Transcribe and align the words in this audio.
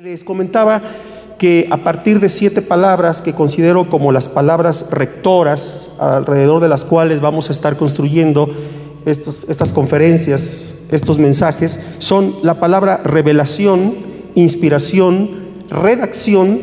Les 0.00 0.24
comentaba 0.24 0.80
que 1.38 1.68
a 1.70 1.84
partir 1.84 2.18
de 2.18 2.30
siete 2.30 2.62
palabras 2.62 3.20
que 3.20 3.34
considero 3.34 3.90
como 3.90 4.10
las 4.10 4.26
palabras 4.26 4.90
rectoras, 4.90 5.88
alrededor 5.98 6.62
de 6.62 6.68
las 6.68 6.86
cuales 6.86 7.20
vamos 7.20 7.50
a 7.50 7.52
estar 7.52 7.76
construyendo 7.76 8.48
estas 9.04 9.72
conferencias, 9.74 10.86
estos 10.90 11.18
mensajes, 11.18 11.78
son 11.98 12.36
la 12.42 12.58
palabra 12.58 13.02
revelación, 13.04 13.94
inspiración, 14.34 15.28
redacción, 15.68 16.58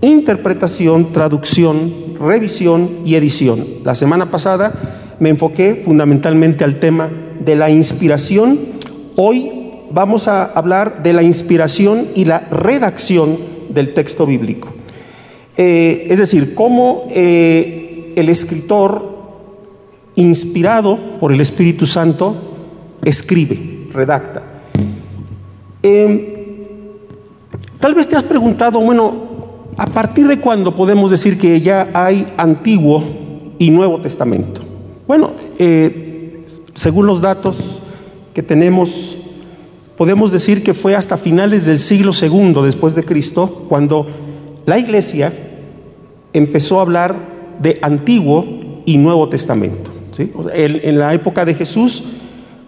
interpretación, 0.00 1.12
traducción, 1.12 1.92
revisión 2.20 2.98
y 3.04 3.16
edición. 3.16 3.64
La 3.82 3.96
semana 3.96 4.30
pasada 4.30 4.72
me 5.18 5.30
enfoqué 5.30 5.82
fundamentalmente 5.84 6.62
al 6.62 6.78
tema 6.78 7.10
de 7.40 7.56
la 7.56 7.68
inspiración. 7.70 8.60
Hoy 9.16 9.63
vamos 9.94 10.26
a 10.26 10.44
hablar 10.44 11.04
de 11.04 11.12
la 11.12 11.22
inspiración 11.22 12.08
y 12.16 12.24
la 12.24 12.40
redacción 12.40 13.38
del 13.68 13.94
texto 13.94 14.26
bíblico. 14.26 14.74
Eh, 15.56 16.08
es 16.10 16.18
decir, 16.18 16.54
cómo 16.54 17.04
eh, 17.10 18.12
el 18.16 18.28
escritor, 18.28 19.14
inspirado 20.16 20.98
por 21.20 21.32
el 21.32 21.40
Espíritu 21.40 21.86
Santo, 21.86 22.34
escribe, 23.04 23.86
redacta. 23.92 24.42
Em, 25.80 26.20
tal 27.78 27.94
vez 27.94 28.08
te 28.08 28.16
has 28.16 28.24
preguntado, 28.24 28.80
bueno, 28.80 29.14
¿a 29.76 29.86
partir 29.86 30.26
de 30.26 30.40
cuándo 30.40 30.74
podemos 30.74 31.10
decir 31.12 31.38
que 31.38 31.60
ya 31.60 31.90
hay 31.94 32.26
Antiguo 32.36 33.04
y 33.58 33.70
Nuevo 33.70 34.00
Testamento? 34.00 34.60
Bueno, 35.06 35.32
eh, 35.58 36.44
según 36.74 37.06
los 37.06 37.20
datos 37.20 37.80
que 38.32 38.42
tenemos 38.42 39.18
podemos 39.96 40.32
decir 40.32 40.62
que 40.62 40.74
fue 40.74 40.94
hasta 40.94 41.16
finales 41.16 41.66
del 41.66 41.78
siglo 41.78 42.12
II 42.20 42.54
después 42.62 42.94
de 42.94 43.04
Cristo 43.04 43.66
cuando 43.68 44.06
la 44.66 44.78
iglesia 44.78 45.32
empezó 46.32 46.78
a 46.78 46.82
hablar 46.82 47.16
de 47.60 47.78
Antiguo 47.82 48.82
y 48.84 48.98
Nuevo 48.98 49.28
Testamento. 49.28 49.90
En, 50.54 50.98
la 50.98 51.12
época 51.14 51.44
de 51.44 51.54
Jesús, 51.54 52.04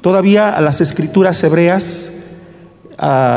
todavía 0.00 0.50
a 0.50 0.60
las 0.60 0.80
escrituras 0.80 1.42
hebreas, 1.44 2.12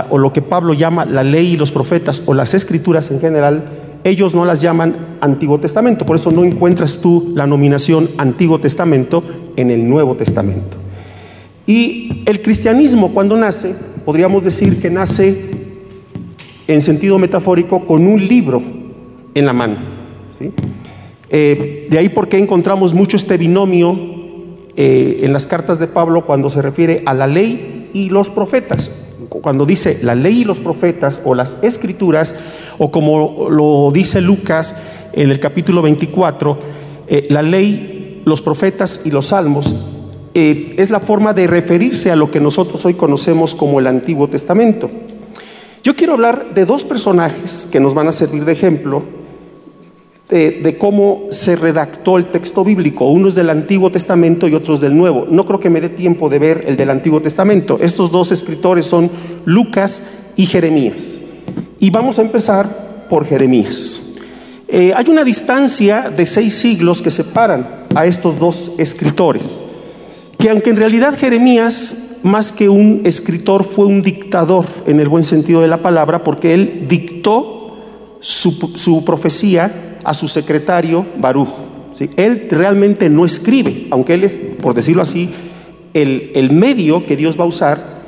o 0.10 0.18
lo 0.18 0.34
que 0.34 0.42
Pablo 0.42 0.74
llama 0.74 1.06
la 1.06 1.24
ley 1.24 1.54
y 1.54 1.58
los 1.58 1.72
profetas, 1.72 2.24
o 2.26 2.34
las 2.34 2.54
escrituras 2.54 3.12
en 3.12 3.20
general, 3.20 3.70
ellos 4.04 4.34
no 4.34 4.46
las 4.46 4.62
llaman 4.62 4.96
Antiguo 5.22 5.60
Testamento. 5.60 6.06
Por 6.06 6.16
eso 6.16 6.32
no 6.32 6.44
encuentras 6.44 7.00
tú 7.02 7.34
la 7.36 7.46
nominación 7.46 8.10
Antiguo 8.18 8.60
Testamento 8.60 9.24
en 9.56 9.70
el 9.72 9.88
Nuevo 9.88 10.16
Testamento. 10.16 10.78
Y 11.68 12.24
el 12.26 12.42
cristianismo 12.42 13.14
cuando 13.14 13.38
nace, 13.38 13.76
podríamos 14.06 14.44
decir 14.44 14.82
que 14.82 14.90
nace 14.90 15.52
en 16.68 16.82
sentido 16.82 17.18
metafórico 17.18 17.86
con 17.86 18.06
un 18.06 18.28
libro 18.28 18.62
en 19.34 19.46
la 19.46 19.54
mano. 19.54 19.78
Eh, 21.30 21.86
de 21.90 21.98
ahí 21.98 22.10
porque 22.10 22.38
encontramos 22.38 22.94
mucho 22.94 23.18
este 23.18 23.38
binomio 23.38 23.98
eh, 24.76 25.22
en 25.24 25.34
las 25.34 25.46
cartas 25.46 25.80
de 25.80 25.88
Pablo 25.88 26.26
cuando 26.26 26.50
se 26.50 26.62
refiere 26.62 27.04
a 27.06 27.14
la 27.14 27.28
ley 27.28 27.90
y 27.94 28.10
los 28.10 28.30
profetas. 28.30 28.92
Cuando 29.30 29.66
dice 29.66 30.00
la 30.02 30.16
ley 30.16 30.42
y 30.42 30.46
los 30.46 30.60
profetas 30.60 31.20
o 31.24 31.36
las 31.36 31.58
escrituras, 31.62 32.36
o 32.78 32.90
como 32.90 33.50
lo 33.50 33.92
dice 33.92 34.22
Lucas 34.22 35.10
en 35.14 35.30
el 35.30 35.40
capítulo 35.40 35.82
24, 35.82 36.58
eh, 37.08 37.28
la 37.30 37.42
ley, 37.42 38.22
los 38.26 38.42
profetas 38.42 39.02
y 39.06 39.12
los 39.12 39.28
salmos 39.28 39.74
eh, 40.34 40.76
es 40.78 40.90
la 40.90 41.00
forma 41.00 41.34
de 41.34 41.48
referirse 41.48 42.12
a 42.12 42.16
lo 42.16 42.30
que 42.30 42.40
nosotros 42.40 42.86
hoy 42.86 42.94
conocemos 42.94 43.56
como 43.56 43.80
el 43.80 43.88
Antiguo 43.88 44.30
Testamento. 44.30 44.90
Yo 45.84 45.96
quiero 45.96 46.14
hablar 46.14 46.54
de 46.54 46.66
dos 46.66 46.84
personajes 46.84 47.68
que 47.72 47.80
nos 47.80 47.94
van 47.94 48.08
a 48.08 48.12
servir 48.12 48.46
de 48.46 48.52
ejemplo 48.52 49.04
de, 50.30 50.76
cómo 50.80 51.24
se 51.30 51.56
redactó 51.56 52.18
el 52.18 52.26
texto 52.26 52.64
bíblico. 52.64 53.08
Uno 53.08 53.28
es 53.28 53.36
del 53.36 53.50
Antiguo 53.50 53.92
Testamento 53.92 54.48
y 54.48 54.54
otros 54.54 54.80
del 54.80 54.96
Nuevo. 54.96 55.26
No 55.28 55.46
creo 55.46 55.60
que 55.60 55.72
me 55.72 55.82
dé 55.82 55.90
tiempo 55.90 56.30
de 56.30 56.38
ver 56.38 56.66
el 56.68 56.78
del 56.78 56.92
Antiguo 56.92 57.22
Testamento. 57.22 57.80
Estos 57.82 58.12
dos 58.12 58.32
escritores 58.32 58.86
son 58.86 59.10
Lucas 59.46 60.32
y 60.36 60.46
Jeremías. 60.46 61.20
Y 61.80 61.90
vamos 61.90 62.20
a 62.20 62.22
empezar 62.22 63.08
por 63.10 63.26
Jeremías. 63.26 64.14
Eh, 64.68 64.94
hay 64.96 65.10
una 65.10 65.24
distancia 65.24 66.12
de 66.12 66.28
seis 66.28 66.54
siglos 66.54 67.02
que 67.02 67.10
separan 67.10 67.88
a 67.96 68.06
estos 68.06 68.38
dos 68.38 68.72
escritores 68.78 69.64
que 70.40 70.50
aunque 70.50 70.70
en 70.70 70.78
realidad 70.78 71.18
Jeremías, 71.18 72.22
más 72.24 72.54
que 72.54 72.70
un 72.70 73.02
escritor, 73.04 73.66
fue 73.66 73.86
un 73.86 74.02
dictador 74.02 74.66
en 74.88 75.02
el 75.02 75.10
buen 75.10 75.22
sentido 75.22 75.60
de 75.60 75.68
la 75.68 75.82
palabra, 75.82 76.24
porque 76.24 76.54
él 76.54 76.86
dictó 76.88 77.78
su, 78.22 79.04
profecía 79.04 79.98
a 80.02 80.14
su 80.14 80.30
secretario 80.30 81.06
Baruch. 81.18 81.50
Él 82.16 82.48
realmente 82.50 83.10
no 83.10 83.26
escribe, 83.26 83.88
aunque 83.92 84.14
él 84.14 84.24
es, 84.24 84.40
por 84.62 84.74
decirlo 84.74 85.02
así, 85.02 85.30
el, 85.94 86.52
medio 86.52 87.06
que 87.06 87.18
Dios 87.18 87.38
va 87.38 87.44
a 87.44 87.48
usar 87.48 88.00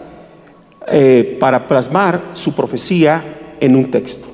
eh, 0.87 1.35
para 1.37 1.67
plasmar 1.67 2.21
su 2.33 2.55
profecía 2.55 3.55
en 3.59 3.75
un 3.75 3.91
texto. 3.91 4.29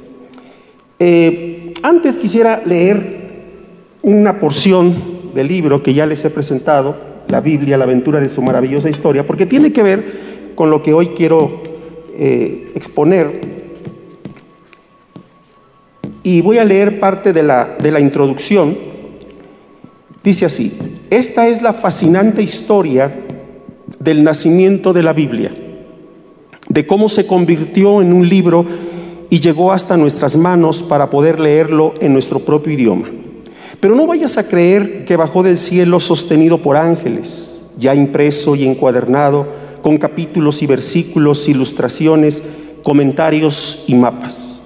Eh, 0.99 1.73
antes 1.81 2.19
quisiera 2.19 2.61
leer 2.63 3.17
una 4.03 4.39
porción 4.39 5.33
del 5.33 5.47
libro 5.47 5.81
que 5.81 5.95
ya 5.95 6.05
les 6.05 6.23
he 6.23 6.29
presentado, 6.29 7.06
la 7.29 7.41
Biblia, 7.41 7.77
la 7.77 7.83
aventura 7.83 8.19
de 8.19 8.29
su 8.29 8.41
maravillosa 8.41 8.89
historia, 8.89 9.25
porque 9.25 9.45
tiene 9.45 9.71
que 9.71 9.83
ver 9.83 10.51
con 10.55 10.69
lo 10.69 10.81
que 10.81 10.93
hoy 10.93 11.09
quiero 11.09 11.61
eh, 12.17 12.71
exponer. 12.75 13.57
Y 16.23 16.41
voy 16.41 16.57
a 16.57 16.65
leer 16.65 16.99
parte 16.99 17.31
de 17.33 17.43
la, 17.43 17.77
de 17.81 17.91
la 17.91 17.99
introducción. 17.99 18.77
Dice 20.23 20.45
así, 20.45 20.77
esta 21.09 21.47
es 21.47 21.61
la 21.61 21.73
fascinante 21.73 22.41
historia 22.41 23.13
del 23.99 24.23
nacimiento 24.23 24.93
de 24.93 25.03
la 25.03 25.13
Biblia, 25.13 25.51
de 26.69 26.87
cómo 26.87 27.07
se 27.07 27.25
convirtió 27.25 28.01
en 28.01 28.11
un 28.11 28.27
libro 28.27 28.65
y 29.29 29.39
llegó 29.39 29.71
hasta 29.71 29.95
nuestras 29.97 30.35
manos 30.35 30.83
para 30.83 31.09
poder 31.09 31.39
leerlo 31.39 31.93
en 31.99 32.13
nuestro 32.13 32.39
propio 32.39 32.73
idioma. 32.73 33.07
Pero 33.79 33.95
no 33.95 34.07
vayas 34.07 34.37
a 34.37 34.47
creer 34.47 35.05
que 35.05 35.17
bajó 35.17 35.43
del 35.43 35.57
cielo 35.57 35.99
sostenido 35.99 36.57
por 36.59 36.77
ángeles, 36.77 37.73
ya 37.77 37.93
impreso 37.93 38.55
y 38.55 38.65
encuadernado, 38.65 39.45
con 39.81 39.97
capítulos 39.97 40.63
y 40.63 40.67
versículos, 40.67 41.47
ilustraciones, 41.47 42.43
comentarios 42.83 43.83
y 43.87 43.95
mapas. 43.95 44.61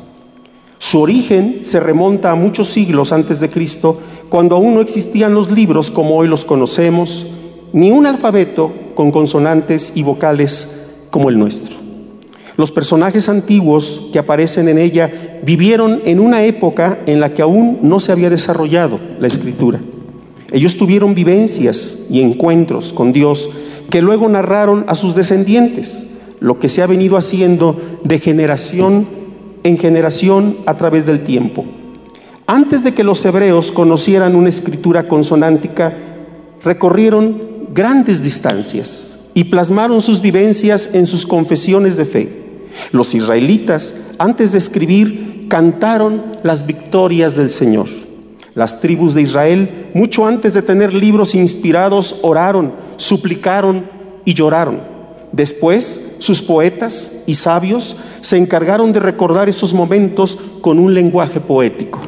Su 0.77 1.01
origen 1.01 1.57
se 1.61 1.79
remonta 1.79 2.31
a 2.31 2.35
muchos 2.35 2.69
siglos 2.69 3.11
antes 3.11 3.39
de 3.39 3.49
Cristo, 3.49 3.99
cuando 4.29 4.55
aún 4.55 4.73
no 4.73 4.81
existían 4.81 5.33
los 5.33 5.51
libros 5.51 5.91
como 5.91 6.15
hoy 6.15 6.27
los 6.27 6.45
conocemos, 6.45 7.27
ni 7.73 7.91
un 7.91 8.07
alfabeto 8.07 8.71
con 8.95 9.11
consonantes 9.11 9.91
y 9.95 10.03
vocales 10.03 11.05
como 11.11 11.29
el 11.29 11.37
nuestro. 11.37 11.90
Los 12.61 12.71
personajes 12.71 13.27
antiguos 13.27 14.09
que 14.13 14.19
aparecen 14.19 14.67
en 14.67 14.77
ella 14.77 15.39
vivieron 15.41 16.03
en 16.05 16.19
una 16.19 16.43
época 16.43 16.99
en 17.07 17.19
la 17.19 17.33
que 17.33 17.41
aún 17.41 17.79
no 17.81 17.99
se 17.99 18.11
había 18.11 18.29
desarrollado 18.29 18.99
la 19.19 19.25
escritura. 19.25 19.79
Ellos 20.51 20.77
tuvieron 20.77 21.15
vivencias 21.15 22.05
y 22.11 22.21
encuentros 22.21 22.93
con 22.93 23.13
Dios 23.13 23.49
que 23.89 24.03
luego 24.03 24.29
narraron 24.29 24.85
a 24.87 24.93
sus 24.93 25.15
descendientes, 25.15 26.05
lo 26.39 26.59
que 26.59 26.69
se 26.69 26.83
ha 26.83 26.85
venido 26.85 27.17
haciendo 27.17 27.81
de 28.03 28.19
generación 28.19 29.07
en 29.63 29.79
generación 29.79 30.57
a 30.67 30.77
través 30.77 31.07
del 31.07 31.23
tiempo. 31.23 31.65
Antes 32.45 32.83
de 32.83 32.93
que 32.93 33.03
los 33.03 33.25
hebreos 33.25 33.71
conocieran 33.71 34.35
una 34.35 34.49
escritura 34.49 35.07
consonántica, 35.07 35.97
recorrieron 36.63 37.41
grandes 37.73 38.21
distancias 38.21 39.17
y 39.33 39.45
plasmaron 39.45 39.99
sus 39.99 40.21
vivencias 40.21 40.91
en 40.93 41.07
sus 41.07 41.25
confesiones 41.25 41.97
de 41.97 42.05
fe. 42.05 42.40
Los 42.91 43.13
israelitas, 43.13 44.13
antes 44.17 44.51
de 44.51 44.57
escribir, 44.57 45.47
cantaron 45.49 46.23
las 46.43 46.65
victorias 46.65 47.35
del 47.35 47.49
Señor. 47.49 47.87
Las 48.53 48.81
tribus 48.81 49.13
de 49.13 49.21
Israel, 49.21 49.89
mucho 49.93 50.25
antes 50.25 50.53
de 50.53 50.61
tener 50.61 50.93
libros 50.93 51.35
inspirados, 51.35 52.17
oraron, 52.21 52.73
suplicaron 52.97 53.85
y 54.25 54.33
lloraron. 54.33 54.79
Después, 55.31 56.15
sus 56.19 56.41
poetas 56.41 57.23
y 57.25 57.35
sabios 57.35 57.95
se 58.19 58.37
encargaron 58.37 58.91
de 58.91 58.99
recordar 58.99 59.47
esos 59.47 59.73
momentos 59.73 60.37
con 60.61 60.79
un 60.79 60.93
lenguaje 60.93 61.39
poético. 61.39 62.01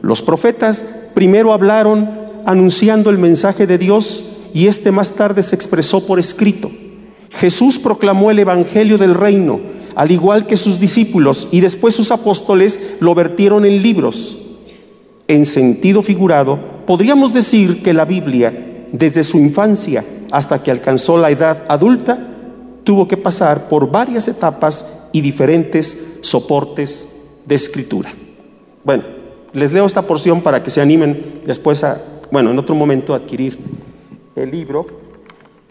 Los 0.00 0.22
profetas 0.22 0.84
primero 1.14 1.52
hablaron 1.52 2.10
anunciando 2.46 3.10
el 3.10 3.18
mensaje 3.18 3.66
de 3.66 3.78
Dios 3.78 4.24
y 4.54 4.66
este 4.66 4.90
más 4.90 5.12
tarde 5.12 5.42
se 5.42 5.54
expresó 5.54 6.06
por 6.06 6.18
escrito. 6.18 6.70
Jesús 7.30 7.78
proclamó 7.78 8.30
el 8.30 8.38
Evangelio 8.38 8.96
del 8.96 9.14
reino 9.14 9.73
al 9.94 10.10
igual 10.10 10.46
que 10.46 10.56
sus 10.56 10.80
discípulos, 10.80 11.48
y 11.50 11.60
después 11.60 11.94
sus 11.94 12.10
apóstoles 12.10 12.96
lo 13.00 13.14
vertieron 13.14 13.64
en 13.64 13.82
libros. 13.82 14.38
En 15.28 15.46
sentido 15.46 16.02
figurado, 16.02 16.58
podríamos 16.86 17.32
decir 17.32 17.82
que 17.82 17.94
la 17.94 18.04
Biblia, 18.04 18.88
desde 18.92 19.24
su 19.24 19.38
infancia 19.38 20.04
hasta 20.30 20.62
que 20.62 20.70
alcanzó 20.70 21.16
la 21.16 21.30
edad 21.30 21.64
adulta, 21.68 22.18
tuvo 22.84 23.08
que 23.08 23.16
pasar 23.16 23.68
por 23.68 23.90
varias 23.90 24.28
etapas 24.28 25.08
y 25.12 25.20
diferentes 25.20 26.18
soportes 26.20 27.40
de 27.46 27.54
escritura. 27.54 28.12
Bueno, 28.84 29.04
les 29.52 29.72
leo 29.72 29.86
esta 29.86 30.02
porción 30.02 30.42
para 30.42 30.62
que 30.62 30.70
se 30.70 30.80
animen 30.80 31.40
después 31.46 31.84
a, 31.84 32.02
bueno, 32.30 32.50
en 32.50 32.58
otro 32.58 32.74
momento 32.74 33.14
a 33.14 33.18
adquirir 33.18 33.58
el 34.36 34.50
libro. 34.50 34.86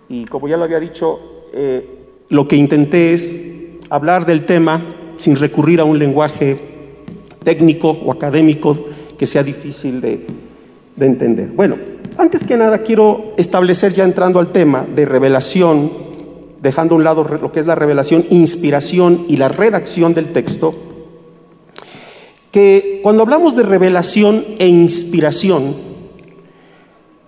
Y 0.09 0.25
como 0.25 0.47
ya 0.47 0.57
lo 0.57 0.63
había 0.63 0.79
dicho, 0.79 1.19
eh, 1.53 2.07
lo 2.29 2.47
que 2.47 2.55
intenté 2.55 3.13
es 3.13 3.52
hablar 3.93 4.25
del 4.25 4.43
tema 4.43 4.83
sin 5.17 5.35
recurrir 5.35 5.79
a 5.79 5.83
un 5.83 5.99
lenguaje 5.99 6.57
técnico 7.43 7.91
o 7.91 8.11
académico 8.11 8.75
que 9.19 9.27
sea 9.27 9.43
difícil 9.43 10.01
de, 10.01 10.25
de 10.95 11.05
entender. 11.05 11.49
Bueno, 11.49 11.77
antes 12.17 12.43
que 12.43 12.57
nada 12.57 12.79
quiero 12.79 13.33
establecer 13.37 13.93
ya 13.93 14.03
entrando 14.03 14.39
al 14.39 14.51
tema 14.51 14.83
de 14.83 15.05
revelación, 15.05 15.91
dejando 16.59 16.95
a 16.95 16.97
un 16.97 17.03
lado 17.03 17.23
lo 17.39 17.51
que 17.51 17.59
es 17.59 17.67
la 17.67 17.75
revelación, 17.75 18.25
inspiración 18.31 19.25
y 19.27 19.37
la 19.37 19.49
redacción 19.49 20.15
del 20.15 20.29
texto, 20.29 20.73
que 22.49 22.99
cuando 23.03 23.21
hablamos 23.21 23.55
de 23.55 23.61
revelación 23.61 24.43
e 24.57 24.67
inspiración, 24.67 25.75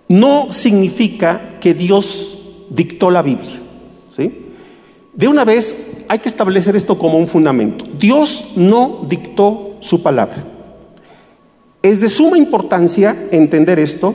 no 0.08 0.50
significa 0.50 1.60
que 1.60 1.74
Dios 1.74 2.66
dictó 2.70 3.12
la 3.12 3.22
Biblia. 3.22 3.60
¿sí? 4.08 4.46
De 5.14 5.28
una 5.28 5.44
vez 5.44 5.95
hay 6.08 6.18
que 6.18 6.28
establecer 6.28 6.76
esto 6.76 6.98
como 6.98 7.18
un 7.18 7.26
fundamento. 7.26 7.84
Dios 7.98 8.52
no 8.56 9.04
dictó 9.08 9.76
su 9.80 10.02
palabra. 10.02 10.44
Es 11.82 12.00
de 12.00 12.08
suma 12.08 12.38
importancia 12.38 13.16
entender 13.30 13.78
esto 13.78 14.14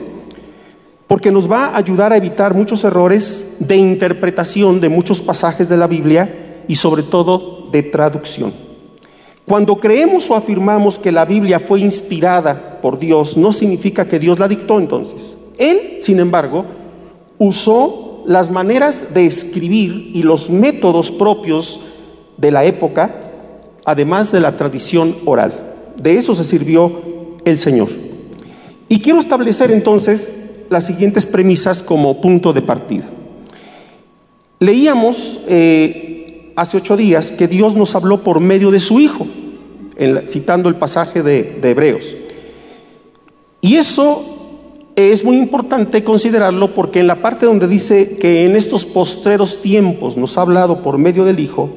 porque 1.06 1.30
nos 1.30 1.50
va 1.50 1.66
a 1.66 1.76
ayudar 1.76 2.12
a 2.12 2.16
evitar 2.16 2.54
muchos 2.54 2.84
errores 2.84 3.56
de 3.60 3.76
interpretación 3.76 4.80
de 4.80 4.88
muchos 4.88 5.20
pasajes 5.20 5.68
de 5.68 5.76
la 5.76 5.86
Biblia 5.86 6.64
y 6.68 6.74
sobre 6.74 7.02
todo 7.02 7.68
de 7.70 7.82
traducción. 7.82 8.52
Cuando 9.44 9.80
creemos 9.80 10.30
o 10.30 10.36
afirmamos 10.36 10.98
que 10.98 11.12
la 11.12 11.24
Biblia 11.24 11.58
fue 11.58 11.80
inspirada 11.80 12.80
por 12.80 12.98
Dios, 12.98 13.36
no 13.36 13.52
significa 13.52 14.06
que 14.06 14.18
Dios 14.18 14.38
la 14.38 14.48
dictó 14.48 14.78
entonces. 14.78 15.52
Él, 15.58 15.98
sin 16.00 16.20
embargo, 16.20 16.64
usó 17.38 18.11
las 18.26 18.50
maneras 18.50 19.14
de 19.14 19.26
escribir 19.26 20.10
y 20.14 20.22
los 20.22 20.50
métodos 20.50 21.10
propios 21.10 21.80
de 22.36 22.50
la 22.50 22.64
época, 22.64 23.14
además 23.84 24.32
de 24.32 24.40
la 24.40 24.56
tradición 24.56 25.16
oral. 25.24 25.74
De 26.00 26.16
eso 26.16 26.34
se 26.34 26.44
sirvió 26.44 26.92
el 27.44 27.58
Señor. 27.58 27.88
Y 28.88 29.00
quiero 29.00 29.18
establecer 29.18 29.70
entonces 29.70 30.34
las 30.68 30.86
siguientes 30.86 31.26
premisas 31.26 31.82
como 31.82 32.20
punto 32.20 32.52
de 32.52 32.62
partida. 32.62 33.04
Leíamos 34.58 35.40
eh, 35.48 36.52
hace 36.56 36.76
ocho 36.76 36.96
días 36.96 37.32
que 37.32 37.48
Dios 37.48 37.76
nos 37.76 37.94
habló 37.94 38.22
por 38.22 38.40
medio 38.40 38.70
de 38.70 38.80
su 38.80 39.00
Hijo, 39.00 39.26
citando 40.28 40.68
el 40.68 40.76
pasaje 40.76 41.22
de, 41.22 41.58
de 41.60 41.70
Hebreos. 41.70 42.16
Y 43.60 43.76
eso 43.76 44.31
es 44.96 45.24
muy 45.24 45.38
importante 45.38 46.04
considerarlo 46.04 46.74
porque 46.74 47.00
en 47.00 47.06
la 47.06 47.22
parte 47.22 47.46
donde 47.46 47.66
dice 47.66 48.16
que 48.18 48.44
en 48.44 48.56
estos 48.56 48.84
postreros 48.84 49.62
tiempos 49.62 50.16
nos 50.16 50.36
ha 50.36 50.42
hablado 50.42 50.82
por 50.82 50.98
medio 50.98 51.24
del 51.24 51.40
Hijo, 51.40 51.70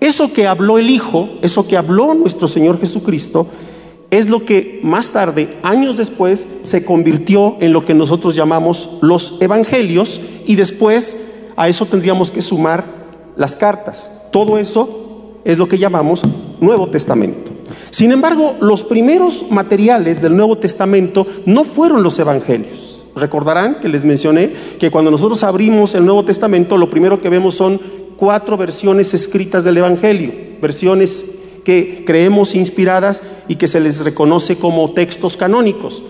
eso 0.00 0.32
que 0.32 0.46
habló 0.46 0.78
el 0.78 0.90
Hijo, 0.90 1.28
eso 1.42 1.66
que 1.66 1.76
habló 1.76 2.14
nuestro 2.14 2.48
Señor 2.48 2.80
Jesucristo, 2.80 3.46
es 4.10 4.28
lo 4.28 4.44
que 4.44 4.80
más 4.82 5.12
tarde, 5.12 5.56
años 5.62 5.96
después, 5.96 6.46
se 6.62 6.84
convirtió 6.84 7.56
en 7.60 7.72
lo 7.72 7.84
que 7.84 7.94
nosotros 7.94 8.34
llamamos 8.34 8.98
los 9.02 9.40
evangelios 9.40 10.20
y 10.46 10.54
después 10.54 11.50
a 11.56 11.68
eso 11.68 11.86
tendríamos 11.86 12.30
que 12.30 12.42
sumar 12.42 12.84
las 13.36 13.56
cartas. 13.56 14.28
Todo 14.30 14.58
eso 14.58 15.40
es 15.44 15.58
lo 15.58 15.68
que 15.68 15.78
llamamos 15.78 16.22
Nuevo 16.60 16.88
Testamento. 16.88 17.45
Sin 17.96 18.12
embargo, 18.12 18.58
los 18.60 18.84
primeros 18.84 19.46
materiales 19.48 20.20
del 20.20 20.36
Nuevo 20.36 20.58
Testamento 20.58 21.26
no 21.46 21.64
fueron 21.64 22.02
los 22.02 22.18
evangelios. 22.18 23.06
Recordarán 23.16 23.80
que 23.80 23.88
les 23.88 24.04
mencioné 24.04 24.52
que 24.78 24.90
cuando 24.90 25.10
nosotros 25.10 25.42
abrimos 25.42 25.94
el 25.94 26.04
Nuevo 26.04 26.22
Testamento, 26.22 26.76
lo 26.76 26.90
primero 26.90 27.22
que 27.22 27.30
vemos 27.30 27.54
son 27.54 27.80
cuatro 28.18 28.58
versiones 28.58 29.14
escritas 29.14 29.64
del 29.64 29.78
Evangelio, 29.78 30.30
versiones 30.60 31.38
que 31.64 32.04
creemos 32.04 32.54
inspiradas 32.54 33.22
y 33.48 33.56
que 33.56 33.66
se 33.66 33.80
les 33.80 34.04
reconoce 34.04 34.58
como 34.58 34.92
textos 34.92 35.38
canónicos, 35.38 36.02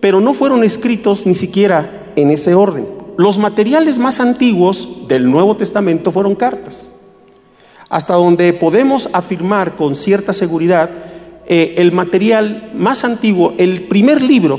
pero 0.00 0.20
no 0.20 0.34
fueron 0.34 0.64
escritos 0.64 1.24
ni 1.24 1.34
siquiera 1.34 2.12
en 2.14 2.30
ese 2.30 2.54
orden. 2.54 2.86
Los 3.16 3.38
materiales 3.38 3.98
más 3.98 4.20
antiguos 4.20 5.08
del 5.08 5.30
Nuevo 5.30 5.56
Testamento 5.56 6.12
fueron 6.12 6.34
cartas. 6.34 6.92
Hasta 7.88 8.12
donde 8.12 8.52
podemos 8.52 9.08
afirmar 9.14 9.76
con 9.76 9.94
cierta 9.94 10.34
seguridad, 10.34 10.90
eh, 11.46 11.74
el 11.78 11.92
material 11.92 12.70
más 12.74 13.04
antiguo, 13.04 13.54
el 13.58 13.84
primer 13.84 14.22
libro, 14.22 14.58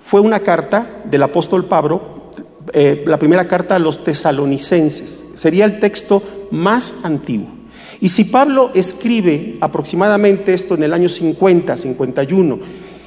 fue 0.00 0.20
una 0.20 0.40
carta 0.40 1.02
del 1.04 1.22
apóstol 1.22 1.64
Pablo, 1.64 2.30
eh, 2.72 3.04
la 3.06 3.18
primera 3.18 3.48
carta 3.48 3.74
a 3.76 3.78
los 3.78 4.04
tesalonicenses. 4.04 5.24
Sería 5.34 5.64
el 5.64 5.78
texto 5.78 6.22
más 6.50 7.04
antiguo. 7.04 7.48
Y 8.00 8.08
si 8.08 8.24
Pablo 8.24 8.70
escribe 8.74 9.56
aproximadamente 9.60 10.54
esto 10.54 10.74
en 10.74 10.82
el 10.82 10.92
año 10.92 11.08
50, 11.08 11.76
51, 11.76 12.58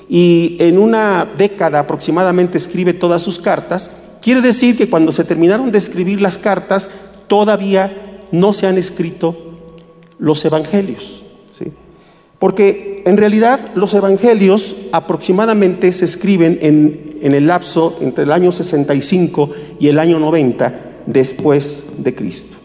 y 0.10 0.58
en 0.60 0.78
una 0.78 1.30
década 1.38 1.80
aproximadamente 1.80 2.58
escribe 2.58 2.94
todas 2.94 3.22
sus 3.22 3.40
cartas, 3.40 3.92
quiere 4.22 4.42
decir 4.42 4.76
que 4.76 4.90
cuando 4.90 5.12
se 5.12 5.24
terminaron 5.24 5.72
de 5.72 5.78
escribir 5.78 6.20
las 6.20 6.38
cartas, 6.38 6.90
todavía 7.28 8.20
no 8.32 8.52
se 8.54 8.68
han 8.68 8.78
escrito 8.78 9.38
los 10.18 10.44
evangelios. 10.44 11.24
¿sí? 11.52 11.72
Porque 12.40 13.04
en 13.06 13.18
realidad 13.18 13.60
los 13.76 13.94
evangelios 13.94 14.88
aproximadamente 14.94 15.92
se 15.92 16.06
escriben 16.06 16.58
en, 16.62 17.34
el 17.34 17.48
lapso 17.48 17.98
entre 18.02 18.24
el 18.24 18.32
año 18.32 18.52
65 18.52 19.52
y 19.80 19.88
el 19.88 20.00
año 20.00 20.20
90 20.20 21.04
después 21.06 21.84
de 21.98 22.16
Cristo. 22.16 22.58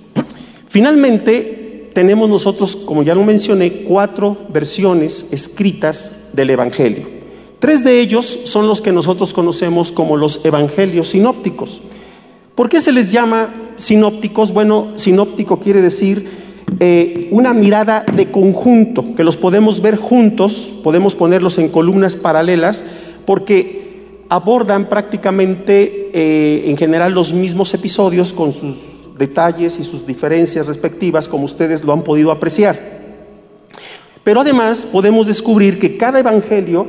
Finalmente, 0.68 1.90
tenemos 1.92 2.28
nosotros, 2.28 2.76
como 2.76 3.02
ya 3.02 3.14
lo 3.14 3.24
mencioné, 3.24 3.84
cuatro 3.84 4.36
versiones 4.52 5.28
escritas 5.32 6.28
del 6.32 6.50
Evangelio. 6.50 7.08
Tres 7.58 7.82
de 7.82 8.00
ellos 8.00 8.26
son 8.26 8.68
los 8.68 8.80
que 8.80 8.92
nosotros 8.92 9.32
conocemos 9.32 9.90
como 9.90 10.16
los 10.16 10.44
Evangelios 10.44 11.08
sinópticos. 11.08 11.80
¿Por 12.54 12.68
qué 12.68 12.78
se 12.78 12.92
les 12.92 13.10
llama 13.10 13.72
sinópticos? 13.76 14.52
Bueno, 14.52 14.92
sinóptico 14.96 15.58
quiere 15.58 15.82
decir 15.82 16.43
eh, 16.80 17.28
una 17.30 17.54
mirada 17.54 18.04
de 18.14 18.30
conjunto, 18.30 19.14
que 19.14 19.24
los 19.24 19.36
podemos 19.36 19.80
ver 19.80 19.96
juntos, 19.96 20.74
podemos 20.82 21.14
ponerlos 21.14 21.58
en 21.58 21.68
columnas 21.68 22.16
paralelas, 22.16 22.84
porque 23.26 23.84
abordan 24.28 24.88
prácticamente 24.88 26.10
eh, 26.12 26.64
en 26.66 26.76
general 26.76 27.12
los 27.12 27.32
mismos 27.32 27.72
episodios 27.74 28.32
con 28.32 28.52
sus 28.52 29.16
detalles 29.18 29.78
y 29.78 29.84
sus 29.84 30.06
diferencias 30.06 30.66
respectivas, 30.66 31.28
como 31.28 31.44
ustedes 31.44 31.84
lo 31.84 31.92
han 31.92 32.02
podido 32.02 32.30
apreciar. 32.30 32.78
Pero 34.24 34.40
además 34.40 34.86
podemos 34.86 35.26
descubrir 35.26 35.78
que 35.78 35.96
cada 35.96 36.20
evangelio 36.20 36.86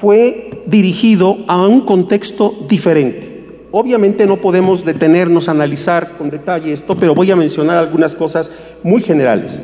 fue 0.00 0.62
dirigido 0.66 1.38
a 1.46 1.66
un 1.66 1.82
contexto 1.82 2.54
diferente. 2.68 3.33
Obviamente 3.76 4.24
no 4.24 4.40
podemos 4.40 4.84
detenernos 4.84 5.48
a 5.48 5.50
analizar 5.50 6.10
con 6.16 6.30
detalle 6.30 6.72
esto, 6.72 6.94
pero 6.94 7.12
voy 7.12 7.32
a 7.32 7.34
mencionar 7.34 7.76
algunas 7.76 8.14
cosas 8.14 8.48
muy 8.84 9.02
generales. 9.02 9.60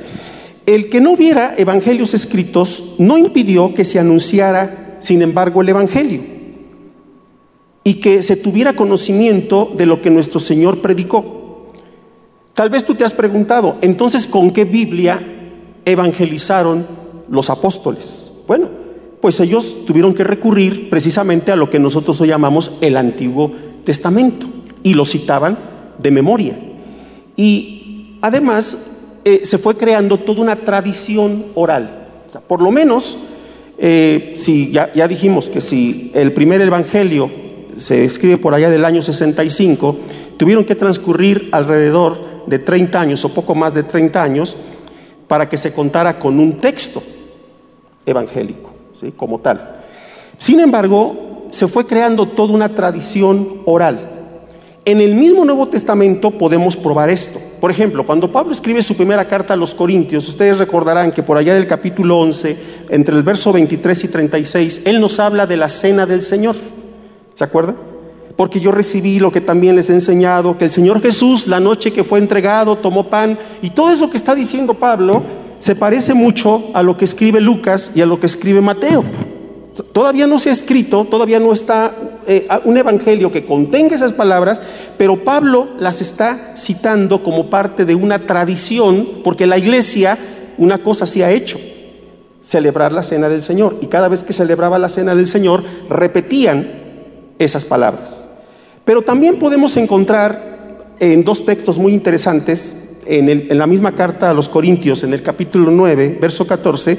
El 0.67 0.91
que 0.91 1.01
no 1.01 1.13
hubiera 1.13 1.55
evangelios 1.57 2.13
escritos 2.13 2.97
no 2.99 3.17
impidió 3.19 3.73
que 3.73 3.85
se 3.85 4.01
anunciara, 4.01 4.97
sin 4.99 5.23
embargo, 5.23 5.63
el 5.63 5.69
evangelio 5.69 6.23
y 7.85 7.95
que 8.01 8.23
se 8.23 8.35
tuviera 8.35 8.75
conocimiento 8.75 9.71
de 9.77 9.87
lo 9.87 10.03
que 10.03 10.11
nuestro 10.11 10.41
Señor 10.41 10.83
predicó. 10.83 11.71
Tal 12.53 12.69
vez 12.69 12.85
tú 12.85 12.97
te 12.97 13.05
has 13.05 13.15
preguntado, 13.15 13.77
entonces, 13.81 14.27
¿con 14.27 14.51
qué 14.51 14.65
Biblia 14.65 15.23
evangelizaron 15.85 16.85
los 17.29 17.49
apóstoles? 17.49 18.43
Bueno, 18.49 18.67
pues 19.21 19.39
ellos 19.39 19.85
tuvieron 19.87 20.15
que 20.15 20.25
recurrir 20.25 20.91
precisamente 20.91 21.53
a 21.53 21.57
lo 21.57 21.71
que 21.71 21.79
nosotros 21.79 22.21
hoy 22.21 22.27
llamamos 22.27 22.79
el 22.81 22.97
Antiguo 22.97 23.70
Testamento 23.91 24.47
y 24.85 24.95
lo 24.95 25.05
citaban 25.05 25.59
de 25.99 26.13
memoria. 26.13 26.57
Y 27.35 28.19
además 28.23 29.17
eh, 29.25 29.41
se 29.43 29.59
fue 29.59 29.77
creando 29.77 30.19
toda 30.19 30.43
una 30.43 30.55
tradición 30.55 31.47
oral. 31.57 32.07
por 32.47 32.63
lo 32.63 32.71
menos, 32.71 33.19
eh, 33.79 34.35
si 34.37 34.71
ya, 34.71 34.93
ya 34.93 35.09
dijimos 35.09 35.51
que 35.51 35.61
si 35.61 36.13
el 36.15 36.33
primer 36.33 36.61
evangelio 36.61 37.33
se 37.79 38.05
escribe 38.05 38.37
por 38.37 38.55
allá 38.55 38.71
del 38.71 38.85
año 38.85 39.03
65, 39.03 39.97
tuvieron 40.37 40.65
que 40.65 40.77
transcurrir 40.77 41.49
alrededor 41.51 42.45
de 42.47 42.61
30 42.61 43.01
años 43.01 43.25
o 43.25 43.35
poco 43.35 43.57
más 43.57 43.75
de 43.75 43.83
30 43.83 44.23
años 44.23 44.57
para 45.27 45.49
que 45.49 45.59
se 45.59 45.73
contara 45.73 46.17
con 46.17 46.39
un 46.39 46.59
texto 46.59 47.03
evangélico, 48.07 48.71
¿sí? 48.95 49.11
como 49.17 49.41
tal. 49.41 49.83
Sin 50.39 50.61
embargo, 50.61 51.30
se 51.51 51.69
fue 51.69 51.87
creando 51.87 52.27
toda 52.29 52.55
una 52.55 52.75
tradición 52.75 53.63
oral. 53.67 54.21
En 54.87 55.01
el 55.01 55.15
mismo 55.15 55.45
Nuevo 55.45 55.69
Testamento 55.69 56.31
podemos 56.31 56.75
probar 56.75 57.11
esto. 57.11 57.39
Por 57.61 57.71
ejemplo, 57.71 58.07
cuando 58.07 58.33
Pablo 58.33 58.53
escribe 58.53 58.81
su 58.81 58.97
primera 58.97 59.29
carta 59.29 59.53
a 59.53 59.57
los 59.57 59.75
Corintios, 59.75 60.27
ustedes 60.27 60.59
recordarán 60.59 61.13
que 61.13 61.23
por 61.23 61.37
allá 61.37 61.53
del 61.53 61.67
capítulo 61.67 62.19
11, 62.19 62.87
entre 62.89 63.15
el 63.15 63.23
verso 63.23 63.53
23 63.53 64.05
y 64.05 64.09
36, 64.09 64.83
él 64.87 65.01
nos 65.01 65.21
habla 65.21 65.47
de 65.47 65.59
la 65.59 65.69
cena 65.69 66.07
del 66.07 66.23
Señor. 66.23 66.57
¿Se 67.35 67.45
acuerdan? 67.45 67.77
Porque 68.37 68.59
yo 68.59 68.73
recibí 68.73 69.19
lo 69.19 69.31
que 69.31 69.43
también 69.43 69.77
les 69.77 69.91
he 69.91 69.93
enseñado, 69.93 70.57
que 70.57 70.65
el 70.65 70.71
Señor 70.71 71.03
Jesús, 71.03 71.47
la 71.47 71.61
noche 71.61 71.93
que 71.93 72.03
fue 72.03 72.19
entregado, 72.19 72.77
tomó 72.77 73.11
pan, 73.11 73.39
y 73.61 73.71
todo 73.71 73.91
eso 73.91 74.11
que 74.11 74.17
está 74.17 74.35
diciendo 74.35 74.73
Pablo 74.73 75.23
se 75.59 75.77
parece 75.77 76.15
mucho 76.15 76.71
a 76.73 76.83
lo 76.83 76.97
que 76.97 77.05
escribe 77.05 77.39
Lucas 77.43 77.93
y 77.95 78.01
a 78.01 78.07
lo 78.07 78.19
que 78.19 78.27
escribe 78.27 78.63
Mateo. 78.63 79.05
Todavía 79.93 80.27
no 80.27 80.39
se 80.39 80.51
ha 80.51 80.53
escrito, 80.53 81.05
todavía 81.05 81.41
no 81.41 81.53
está 81.53 81.93
eh, 82.27 82.49
un 82.65 82.77
evangelio 82.77 83.33
que 83.33 83.47
contenga 83.47 83.95
esas 83.95 84.13
palabras, 84.13 84.61
pero 84.99 85.25
Pablo 85.25 85.69
las 85.79 86.01
está 86.01 86.55
citando 86.57 87.23
como 87.23 87.51
parte 87.51 87.85
de 87.85 87.95
una 87.95 88.27
tradición, 88.27 89.09
porque 89.25 89.47
la 89.47 89.59
iglesia 89.59 90.19
una 90.59 90.83
cosa 90.83 91.07
sí 91.07 91.23
ha 91.23 91.31
hecho, 91.31 91.59
celebrar 92.43 92.93
la 92.93 93.03
cena 93.03 93.29
del 93.29 93.43
Señor. 93.43 93.79
Y 93.81 93.87
cada 93.87 94.09
vez 94.09 94.23
que 94.23 94.35
celebraba 94.35 94.79
la 94.79 94.91
cena 94.91 95.15
del 95.15 95.27
Señor, 95.27 95.65
repetían 95.89 96.71
esas 97.39 97.65
palabras. 97.65 98.29
Pero 98.85 99.03
también 99.03 99.39
podemos 99.39 99.77
encontrar 99.79 100.79
en 100.99 101.25
dos 101.25 101.47
textos 101.47 101.79
muy 101.79 101.95
interesantes, 101.95 102.99
en, 103.07 103.31
en, 103.31 103.59
la 103.59 103.67
misma 103.67 103.95
carta 103.95 104.29
a 104.29 104.35
los 104.35 104.51
Corintios, 104.51 105.03
en 105.03 105.15
el 105.15 105.23
capítulo 105.23 105.71
9, 105.71 106.19
verso 106.21 106.47
14, 106.47 106.99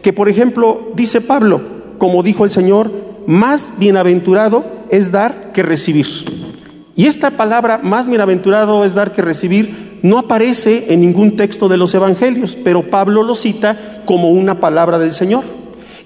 que 0.00 0.12
por 0.14 0.30
ejemplo 0.30 0.90
dice 0.94 1.20
Pablo, 1.20 1.81
como 2.02 2.24
dijo 2.24 2.42
el 2.42 2.50
Señor, 2.50 2.90
más 3.28 3.74
bienaventurado 3.78 4.64
es 4.90 5.12
dar 5.12 5.52
que 5.52 5.62
recibir. 5.62 6.04
Y 6.96 7.06
esta 7.06 7.30
palabra, 7.30 7.78
más 7.80 8.08
bienaventurado 8.08 8.84
es 8.84 8.94
dar 8.94 9.12
que 9.12 9.22
recibir, 9.22 10.00
no 10.02 10.18
aparece 10.18 10.92
en 10.92 11.00
ningún 11.00 11.36
texto 11.36 11.68
de 11.68 11.76
los 11.76 11.94
evangelios, 11.94 12.56
pero 12.56 12.82
Pablo 12.90 13.22
lo 13.22 13.36
cita 13.36 14.02
como 14.04 14.30
una 14.30 14.58
palabra 14.58 14.98
del 14.98 15.12
Señor. 15.12 15.44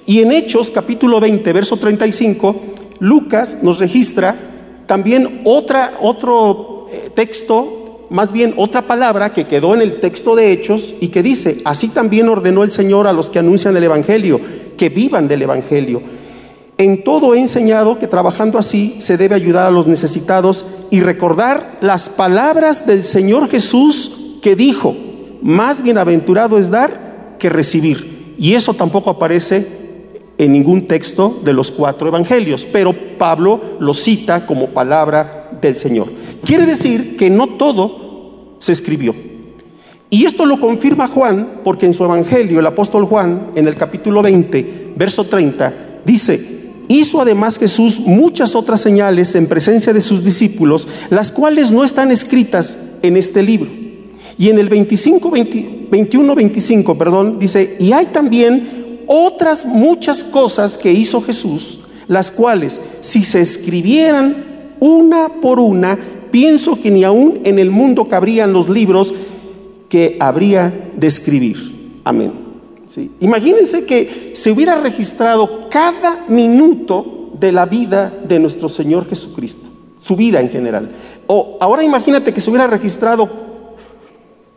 Y 0.04 0.20
en 0.20 0.32
Hechos 0.32 0.70
capítulo 0.70 1.18
20, 1.18 1.50
verso 1.54 1.78
35, 1.78 2.54
Lucas 2.98 3.60
nos 3.62 3.78
registra 3.78 4.36
también 4.84 5.40
otra, 5.44 5.94
otro 6.02 6.88
eh, 6.92 7.08
texto, 7.14 8.04
más 8.10 8.32
bien 8.32 8.52
otra 8.58 8.86
palabra 8.86 9.32
que 9.32 9.46
quedó 9.46 9.72
en 9.72 9.80
el 9.80 9.98
texto 10.00 10.36
de 10.36 10.52
Hechos 10.52 10.92
y 11.00 11.08
que 11.08 11.22
dice, 11.22 11.62
así 11.64 11.88
también 11.88 12.28
ordenó 12.28 12.64
el 12.64 12.70
Señor 12.70 13.06
a 13.06 13.14
los 13.14 13.30
que 13.30 13.38
anuncian 13.38 13.74
el 13.78 13.84
Evangelio, 13.84 14.65
que 14.76 14.88
vivan 14.88 15.28
del 15.28 15.42
Evangelio. 15.42 16.02
En 16.78 17.04
todo 17.04 17.34
he 17.34 17.38
enseñado 17.38 17.98
que 17.98 18.06
trabajando 18.06 18.58
así 18.58 18.96
se 18.98 19.16
debe 19.16 19.34
ayudar 19.34 19.66
a 19.66 19.70
los 19.70 19.86
necesitados 19.86 20.64
y 20.90 21.00
recordar 21.00 21.78
las 21.80 22.10
palabras 22.10 22.86
del 22.86 23.02
Señor 23.02 23.48
Jesús 23.48 24.38
que 24.42 24.56
dijo, 24.56 24.94
más 25.42 25.82
bienaventurado 25.82 26.58
es 26.58 26.70
dar 26.70 27.36
que 27.38 27.48
recibir. 27.48 28.34
Y 28.38 28.54
eso 28.54 28.74
tampoco 28.74 29.10
aparece 29.10 29.66
en 30.38 30.52
ningún 30.52 30.86
texto 30.86 31.40
de 31.42 31.54
los 31.54 31.70
cuatro 31.70 32.08
evangelios, 32.08 32.66
pero 32.66 32.94
Pablo 33.16 33.60
lo 33.80 33.94
cita 33.94 34.44
como 34.44 34.68
palabra 34.68 35.50
del 35.60 35.76
Señor. 35.76 36.08
Quiere 36.44 36.66
decir 36.66 37.16
que 37.16 37.30
no 37.30 37.56
todo 37.56 38.56
se 38.58 38.72
escribió. 38.72 39.14
Y 40.08 40.24
esto 40.24 40.46
lo 40.46 40.60
confirma 40.60 41.08
Juan, 41.08 41.60
porque 41.64 41.86
en 41.86 41.94
su 41.94 42.04
evangelio 42.04 42.60
el 42.60 42.66
apóstol 42.66 43.04
Juan, 43.06 43.48
en 43.56 43.66
el 43.66 43.74
capítulo 43.74 44.22
20, 44.22 44.92
verso 44.96 45.24
30, 45.24 46.00
dice, 46.04 46.56
Hizo 46.88 47.20
además 47.20 47.58
Jesús 47.58 47.98
muchas 47.98 48.54
otras 48.54 48.80
señales 48.80 49.34
en 49.34 49.48
presencia 49.48 49.92
de 49.92 50.00
sus 50.00 50.22
discípulos, 50.22 50.86
las 51.10 51.32
cuales 51.32 51.72
no 51.72 51.82
están 51.82 52.12
escritas 52.12 52.98
en 53.02 53.16
este 53.16 53.42
libro. 53.42 53.68
Y 54.38 54.50
en 54.50 54.58
el 54.58 54.68
25, 54.68 55.30
21, 55.30 56.34
25, 56.34 56.96
perdón, 56.96 57.38
dice, 57.40 57.76
y 57.80 57.92
hay 57.92 58.06
también 58.06 59.00
otras 59.08 59.64
muchas 59.64 60.22
cosas 60.22 60.78
que 60.78 60.92
hizo 60.92 61.20
Jesús, 61.22 61.80
las 62.06 62.30
cuales 62.30 62.80
si 63.00 63.24
se 63.24 63.40
escribieran 63.40 64.36
una 64.78 65.28
por 65.40 65.58
una, 65.58 65.98
pienso 66.30 66.80
que 66.80 66.90
ni 66.90 67.02
aún 67.02 67.40
en 67.44 67.58
el 67.58 67.70
mundo 67.70 68.06
cabrían 68.06 68.52
los 68.52 68.68
libros 68.68 69.12
que 69.96 70.14
habría 70.20 70.90
de 70.94 71.06
escribir. 71.06 72.02
Amén. 72.04 72.30
Imagínense 73.18 73.86
que 73.86 74.32
se 74.34 74.50
hubiera 74.50 74.78
registrado 74.78 75.70
cada 75.70 76.26
minuto 76.28 77.30
de 77.32 77.50
la 77.50 77.64
vida 77.64 78.12
de 78.28 78.38
nuestro 78.38 78.68
Señor 78.68 79.08
Jesucristo, 79.08 79.66
su 79.98 80.14
vida 80.14 80.42
en 80.42 80.50
general. 80.50 80.90
O 81.26 81.56
ahora 81.62 81.82
imagínate 81.82 82.34
que 82.34 82.42
se 82.42 82.50
hubiera 82.50 82.66
registrado 82.66 83.26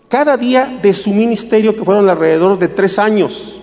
cada 0.10 0.36
día 0.36 0.78
de 0.84 0.92
su 0.92 1.12
ministerio, 1.12 1.74
que 1.74 1.86
fueron 1.86 2.10
alrededor 2.10 2.60
de 2.60 2.68
tres 2.68 3.00
años. 3.00 3.62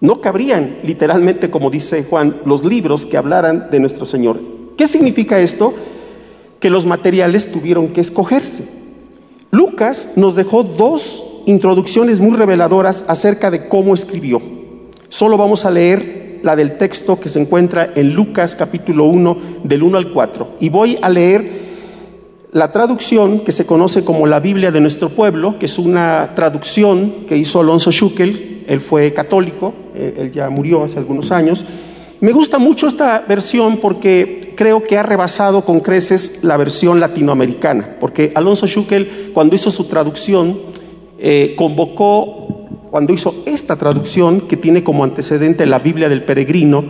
No 0.00 0.20
cabrían, 0.20 0.76
literalmente, 0.84 1.50
como 1.50 1.70
dice 1.70 2.04
Juan, 2.04 2.36
los 2.44 2.64
libros 2.64 3.04
que 3.04 3.16
hablaran 3.16 3.68
de 3.68 3.80
nuestro 3.80 4.06
Señor. 4.06 4.40
¿Qué 4.76 4.86
significa 4.86 5.40
esto? 5.40 5.74
Que 6.60 6.70
los 6.70 6.86
materiales 6.86 7.50
tuvieron 7.50 7.88
que 7.88 8.00
escogerse. 8.00 8.85
Lucas 9.50 10.12
nos 10.16 10.34
dejó 10.34 10.62
dos 10.62 11.42
introducciones 11.46 12.20
muy 12.20 12.36
reveladoras 12.36 13.04
acerca 13.08 13.50
de 13.50 13.68
cómo 13.68 13.94
escribió. 13.94 14.42
Solo 15.08 15.36
vamos 15.36 15.64
a 15.64 15.70
leer 15.70 16.40
la 16.42 16.56
del 16.56 16.76
texto 16.78 17.18
que 17.18 17.28
se 17.28 17.40
encuentra 17.40 17.92
en 17.94 18.14
Lucas 18.14 18.56
capítulo 18.56 19.04
1 19.04 19.36
del 19.64 19.82
1 19.82 19.98
al 19.98 20.10
4. 20.12 20.56
Y 20.60 20.68
voy 20.68 20.98
a 21.00 21.08
leer 21.08 21.66
la 22.52 22.72
traducción 22.72 23.40
que 23.40 23.52
se 23.52 23.66
conoce 23.66 24.04
como 24.04 24.26
la 24.26 24.40
Biblia 24.40 24.70
de 24.70 24.80
nuestro 24.80 25.10
pueblo, 25.10 25.58
que 25.58 25.66
es 25.66 25.78
una 25.78 26.30
traducción 26.34 27.26
que 27.28 27.36
hizo 27.36 27.60
Alonso 27.60 27.92
Schukel, 27.92 28.64
él 28.66 28.80
fue 28.80 29.12
católico, 29.12 29.74
eh, 29.94 30.14
él 30.18 30.32
ya 30.32 30.50
murió 30.50 30.82
hace 30.82 30.98
algunos 30.98 31.30
años. 31.30 31.64
Me 32.20 32.32
gusta 32.32 32.58
mucho 32.58 32.86
esta 32.86 33.24
versión 33.28 33.76
porque 33.76 34.54
creo 34.56 34.82
que 34.82 34.96
ha 34.96 35.02
rebasado 35.02 35.64
con 35.64 35.80
creces 35.80 36.42
la 36.44 36.56
versión 36.56 36.98
latinoamericana, 36.98 37.96
porque 38.00 38.32
Alonso 38.34 38.66
Schukel 38.66 39.32
cuando 39.34 39.54
hizo 39.54 39.70
su 39.70 39.84
traducción 39.84 40.58
eh, 41.18 41.54
convocó, 41.58 42.64
cuando 42.90 43.12
hizo 43.12 43.34
esta 43.44 43.76
traducción, 43.76 44.42
que 44.42 44.56
tiene 44.56 44.82
como 44.82 45.04
antecedente 45.04 45.66
la 45.66 45.78
Biblia 45.78 46.08
del 46.08 46.22
Peregrino, 46.22 46.84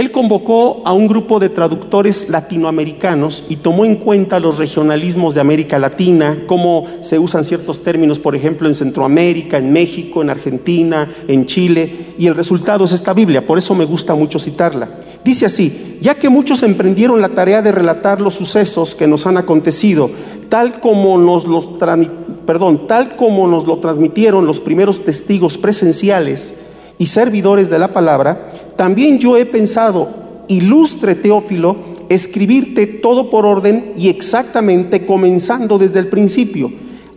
él 0.00 0.10
convocó 0.12 0.80
a 0.86 0.94
un 0.94 1.06
grupo 1.06 1.38
de 1.38 1.50
traductores 1.50 2.30
latinoamericanos 2.30 3.44
y 3.50 3.56
tomó 3.56 3.84
en 3.84 3.96
cuenta 3.96 4.40
los 4.40 4.56
regionalismos 4.56 5.34
de 5.34 5.42
América 5.42 5.78
Latina, 5.78 6.44
cómo 6.46 6.86
se 7.02 7.18
usan 7.18 7.44
ciertos 7.44 7.82
términos, 7.82 8.18
por 8.18 8.34
ejemplo, 8.34 8.66
en 8.66 8.74
Centroamérica, 8.74 9.58
en 9.58 9.70
México, 9.74 10.22
en 10.22 10.30
Argentina, 10.30 11.06
en 11.28 11.44
Chile, 11.44 12.14
y 12.18 12.26
el 12.26 12.34
resultado 12.34 12.84
es 12.84 12.92
esta 12.92 13.12
Biblia, 13.12 13.46
por 13.46 13.58
eso 13.58 13.74
me 13.74 13.84
gusta 13.84 14.14
mucho 14.14 14.38
citarla. 14.38 14.88
Dice 15.22 15.44
así, 15.44 15.98
ya 16.00 16.14
que 16.14 16.30
muchos 16.30 16.62
emprendieron 16.62 17.20
la 17.20 17.34
tarea 17.34 17.60
de 17.60 17.70
relatar 17.70 18.22
los 18.22 18.32
sucesos 18.32 18.94
que 18.94 19.06
nos 19.06 19.26
han 19.26 19.36
acontecido, 19.36 20.10
tal 20.48 20.80
como 20.80 21.18
nos 21.18 21.44
los 21.44 21.68
perdón, 22.46 22.86
tal 22.86 23.16
como 23.16 23.46
nos 23.46 23.66
lo 23.66 23.80
transmitieron 23.80 24.46
los 24.46 24.60
primeros 24.60 25.04
testigos 25.04 25.58
presenciales 25.58 26.62
y 26.98 27.06
servidores 27.06 27.70
de 27.70 27.78
la 27.78 27.88
palabra, 27.88 28.48
también 28.80 29.18
yo 29.18 29.36
he 29.36 29.44
pensado, 29.44 30.08
ilustre 30.48 31.14
Teófilo, 31.14 31.76
escribirte 32.08 32.86
todo 32.86 33.28
por 33.28 33.44
orden 33.44 33.92
y 33.94 34.08
exactamente 34.08 35.04
comenzando 35.04 35.76
desde 35.76 35.98
el 35.98 36.08
principio. 36.08 36.72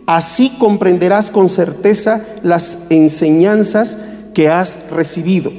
Así 0.06 0.52
comprenderás 0.60 1.32
con 1.32 1.48
certeza 1.48 2.22
las 2.44 2.88
enseñanzas 2.90 3.98
que 4.34 4.50
has 4.50 4.92
recibido. 4.92 5.54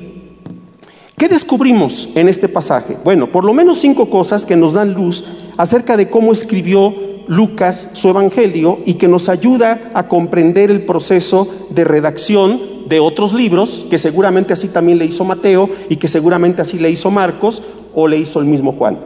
¿Qué 1.17 1.27
descubrimos 1.27 2.11
en 2.17 2.29
este 2.29 2.49
pasaje? 2.49 2.99
Bueno, 3.03 3.33
por 3.33 3.47
lo 3.47 3.55
menos 3.55 3.79
cinco 3.79 4.11
cosas 4.11 4.45
que 4.45 4.57
nos 4.57 4.75
dan 4.75 4.93
luz 4.93 5.25
acerca 5.57 5.97
de 5.97 6.11
cómo 6.11 6.33
escribió 6.33 6.95
Lucas 7.29 7.93
su 7.95 8.11
Evangelio 8.11 8.81
y 8.85 8.95
que 8.95 9.09
nos 9.09 9.31
ayuda 9.31 9.91
a 9.95 10.07
comprender 10.07 10.71
el 10.71 10.83
proceso 10.83 11.49
de 11.71 11.85
redacción 11.85 12.74
de 12.87 13.01
otros 13.01 13.33
libros, 13.33 13.85
que 13.89 13.99
seguramente 13.99 14.53
así 14.53 14.69
también 14.69 14.99
le 14.99 15.07
hizo 15.07 15.25
Mateo 15.25 15.69
y 15.89 15.97
que 15.97 16.09
seguramente 16.09 16.63
así 16.63 16.79
le 16.79 16.91
hizo 16.91 17.11
Marcos 17.11 17.63
o 17.95 18.09
le 18.09 18.19
hizo 18.19 18.41
el 18.41 18.47
mismo 18.47 18.73
Juan. 18.73 18.99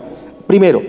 Primero, 0.46 0.82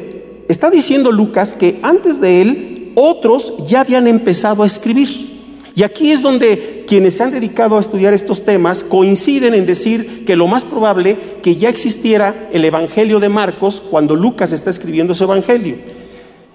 está 0.47 0.69
diciendo 0.69 1.11
Lucas 1.11 1.53
que 1.53 1.79
antes 1.83 2.21
de 2.21 2.41
él 2.41 2.91
otros 2.95 3.53
ya 3.67 3.81
habían 3.81 4.07
empezado 4.07 4.63
a 4.63 4.65
escribir. 4.65 5.29
Y 5.75 5.83
aquí 5.83 6.11
es 6.11 6.21
donde 6.21 6.83
quienes 6.87 7.17
se 7.17 7.23
han 7.23 7.31
dedicado 7.31 7.77
a 7.77 7.79
estudiar 7.79 8.13
estos 8.13 8.43
temas 8.43 8.83
coinciden 8.83 9.53
en 9.53 9.65
decir 9.65 10.25
que 10.25 10.35
lo 10.35 10.47
más 10.47 10.65
probable 10.65 11.17
que 11.41 11.55
ya 11.55 11.69
existiera 11.69 12.49
el 12.51 12.65
Evangelio 12.65 13.19
de 13.19 13.29
Marcos 13.29 13.81
cuando 13.89 14.15
Lucas 14.15 14.51
está 14.51 14.69
escribiendo 14.69 15.13
su 15.13 15.23
Evangelio. 15.23 15.77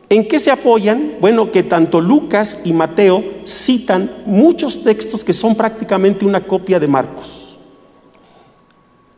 ¿En 0.08 0.28
qué 0.28 0.38
se 0.38 0.50
apoyan? 0.50 1.14
Bueno, 1.20 1.50
que 1.50 1.62
tanto 1.62 2.00
Lucas 2.00 2.62
y 2.64 2.72
Mateo 2.72 3.24
citan 3.44 4.10
muchos 4.26 4.82
textos 4.84 5.24
que 5.24 5.32
son 5.32 5.54
prácticamente 5.54 6.24
una 6.24 6.44
copia 6.44 6.78
de 6.78 6.88
Marcos. 6.88 7.58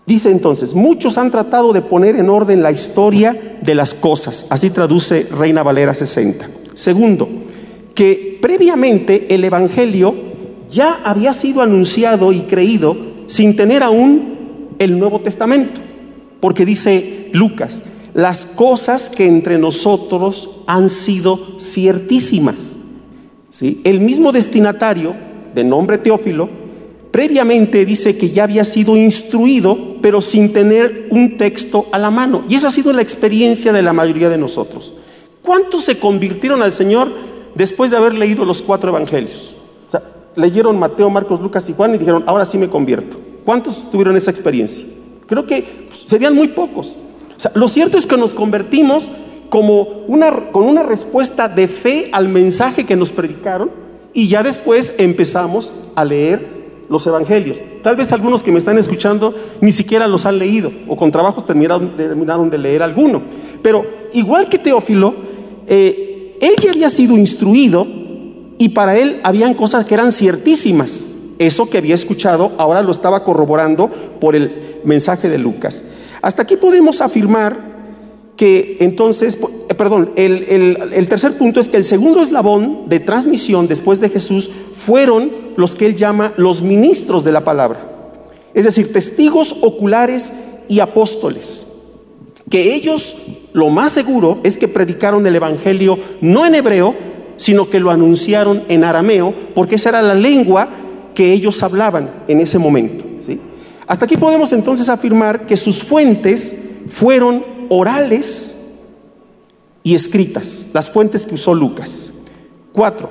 Dice 0.07 0.31
entonces, 0.31 0.73
muchos 0.73 1.19
han 1.19 1.33
tratado 1.33 1.73
de 1.73 1.83
poner 1.83 2.15
en 2.15 2.31
orden 2.31 2.63
la 2.63 2.71
historia 2.71 3.59
de 3.61 3.75
las 3.75 3.93
cosas, 3.93 4.47
así 4.51 4.71
traduce 4.71 5.27
Reina 5.37 5.65
Valera 5.65 5.95
60. 5.95 6.49
Segundo, 6.75 7.29
que 7.93 8.39
previamente 8.41 9.35
el 9.35 9.43
Evangelio 9.43 10.15
ya 10.71 11.01
había 11.05 11.33
sido 11.33 11.61
anunciado 11.61 12.33
y 12.33 12.43
creído 12.43 12.97
sin 13.27 13.57
tener 13.57 13.83
aún 13.83 14.77
el 14.79 14.97
Nuevo 14.97 15.21
Testamento, 15.23 15.81
porque 16.39 16.65
dice 16.65 17.31
Lucas, 17.33 17.83
las 18.17 18.47
cosas 18.47 19.11
que 19.11 19.27
entre 19.27 19.59
nosotros 19.59 20.61
han 20.67 20.89
sido 20.89 21.39
ciertísimas. 21.61 22.79
El 23.61 24.01
mismo 24.01 24.33
destinatario, 24.33 25.15
de 25.55 25.63
nombre 25.63 25.99
Teófilo, 25.99 26.49
previamente 27.11 27.85
dice 27.85 28.17
que 28.17 28.31
ya 28.31 28.45
había 28.45 28.65
sido 28.65 28.97
instruido, 28.97 29.99
pero 30.01 30.23
sin 30.23 30.55
tener 30.55 31.09
un 31.11 31.37
texto 31.37 31.89
a 31.93 31.99
la 31.99 32.11
mano. 32.11 32.45
Y 32.49 32.55
esa 32.55 32.69
ha 32.69 32.71
sido 32.71 32.91
la 32.95 33.03
experiencia 33.03 33.71
de 33.71 33.83
la 33.83 33.93
mayoría 33.93 34.31
de 34.31 34.39
nosotros. 34.39 34.95
¿Cuántos 35.43 35.85
se 35.85 35.99
convirtieron 35.99 36.63
al 36.63 36.73
Señor 36.73 37.11
después 37.55 37.91
de 37.91 37.99
haber 37.99 38.15
leído 38.15 38.47
los 38.47 38.63
cuatro 38.63 38.89
evangelios? 38.89 39.57
O 39.89 39.91
sea, 39.91 40.03
leyeron 40.37 40.79
Mateo, 40.79 41.11
Marcos, 41.11 41.39
Lucas 41.43 41.69
y 41.69 41.75
Juan 41.75 41.95
y 41.95 41.99
dijeron, 41.99 42.25
ahora 42.27 42.47
sí 42.47 42.57
me 42.57 42.71
convierto. 42.71 43.19
¿Cuántos 43.45 43.91
tuvieron 43.91 44.17
esa 44.17 44.31
experiencia? 44.31 44.87
Creo 45.27 45.47
que 45.47 45.87
pues, 45.91 46.01
serían 46.07 46.35
muy 46.35 46.49
pocos 46.49 46.97
lo 47.55 47.69
cierto 47.69 47.99
es 47.99 48.07
que 48.07 48.17
nos 48.17 48.35
convertimos 48.35 49.11
como 49.49 49.83
una, 50.07 50.51
con 50.51 50.65
una 50.65 50.83
respuesta 50.83 51.49
de 51.49 51.69
fe 51.69 52.09
al 52.13 52.29
mensaje 52.29 52.85
que 52.85 52.97
nos 52.97 53.13
predicaron 53.13 53.71
y 54.13 54.29
ya 54.29 54.43
después 54.43 54.95
empezamos 54.99 55.73
a 55.95 56.05
leer 56.05 56.57
los 56.89 57.07
evangelios. 57.07 57.59
Tal 57.83 57.97
vez 57.97 58.13
algunos 58.13 58.43
que 58.43 58.53
me 58.53 58.59
están 58.59 58.79
escuchando 58.79 59.35
ni 59.61 59.73
siquiera 59.73 60.09
los 60.09 60.25
han 60.27 60.39
leído 60.39 60.73
o 60.89 60.97
con 60.97 61.11
trabajos 61.11 61.45
terminaron, 61.45 62.51
de 62.51 62.59
leer 62.59 62.83
alguno. 62.83 63.23
Pero 63.63 63.85
igual 64.13 64.49
que 64.49 64.59
Teófilo, 64.59 65.15
eh, 65.67 66.39
él 66.41 66.55
ya 66.61 66.71
había 66.71 66.89
sido 66.89 67.17
instruido 67.17 67.87
y 68.59 68.71
para 68.71 68.97
él 68.97 69.21
habían 69.23 69.55
cosas 69.55 69.85
que 69.85 69.95
eran 69.95 70.13
ciertísimas. 70.13 71.13
Eso 71.39 71.69
que 71.69 71.79
había 71.79 71.95
escuchado 71.95 72.53
ahora 72.57 72.81
lo 72.83 72.93
estaba 72.93 73.23
corroborando 73.23 73.91
por 74.21 74.35
el 74.35 74.81
mensaje 74.85 75.29
de 75.29 75.39
Lucas. 75.39 75.85
Hasta 76.27 76.43
aquí 76.43 76.57
podemos 76.57 77.03
afirmar 77.03 77.57
que 78.37 78.79
entonces, 78.81 79.39
eh, 79.69 79.75
perdón, 79.75 80.11
el, 80.17 81.07
tercer 81.09 81.39
punto 81.39 81.61
es 81.61 81.69
que 81.69 81.77
el 81.77 81.85
segundo 81.85 82.21
eslabón 82.21 82.89
de 82.89 82.99
transmisión 82.99 83.69
después 83.69 84.01
de 84.01 84.09
Jesús 84.09 84.51
fueron 84.73 85.31
los 85.55 85.77
que 85.77 85.87
él 85.87 85.95
llama 85.95 86.33
los 86.37 86.63
ministros 86.63 87.23
de 87.23 87.31
la 87.31 87.45
palabra, 87.45 87.79
es 88.55 88.65
decir, 88.65 88.93
testigos 88.93 89.55
oculares 89.63 90.33
y 90.69 90.81
apóstoles, 90.81 91.75
que 92.51 92.75
ellos 92.75 93.19
lo 93.53 93.71
más 93.71 93.93
seguro 93.93 94.41
es 94.43 94.59
que 94.59 94.67
predicaron 94.67 95.25
el 95.29 95.37
Evangelio 95.37 95.97
no 96.21 96.45
en 96.45 96.57
hebreo, 96.57 96.97
sino 97.37 97.71
que 97.71 97.79
lo 97.79 97.93
anunciaron 97.93 98.65
en 98.67 98.83
arameo, 98.83 99.33
porque 99.55 99.77
esa 99.77 99.91
era 99.91 100.03
la 100.03 100.17
lengua 100.17 100.71
que 101.15 101.33
ellos 101.33 101.63
hablaban 101.63 102.11
en 102.27 102.41
ese 102.41 102.59
momento. 102.59 103.06
Hasta 103.87 104.05
aquí 104.05 104.17
podemos 104.17 104.53
entonces 104.53 104.89
afirmar 104.89 105.47
que 105.47 105.57
sus 105.57 105.83
fuentes 105.83 106.63
fueron 106.89 107.45
orales 107.69 108.57
y 109.83 109.95
escritas, 109.95 110.67
las 110.73 110.91
fuentes 110.91 111.27
que 111.27 111.37
usó 111.37 111.55
Lucas. 111.55 112.13
Cuatro, 112.73 113.11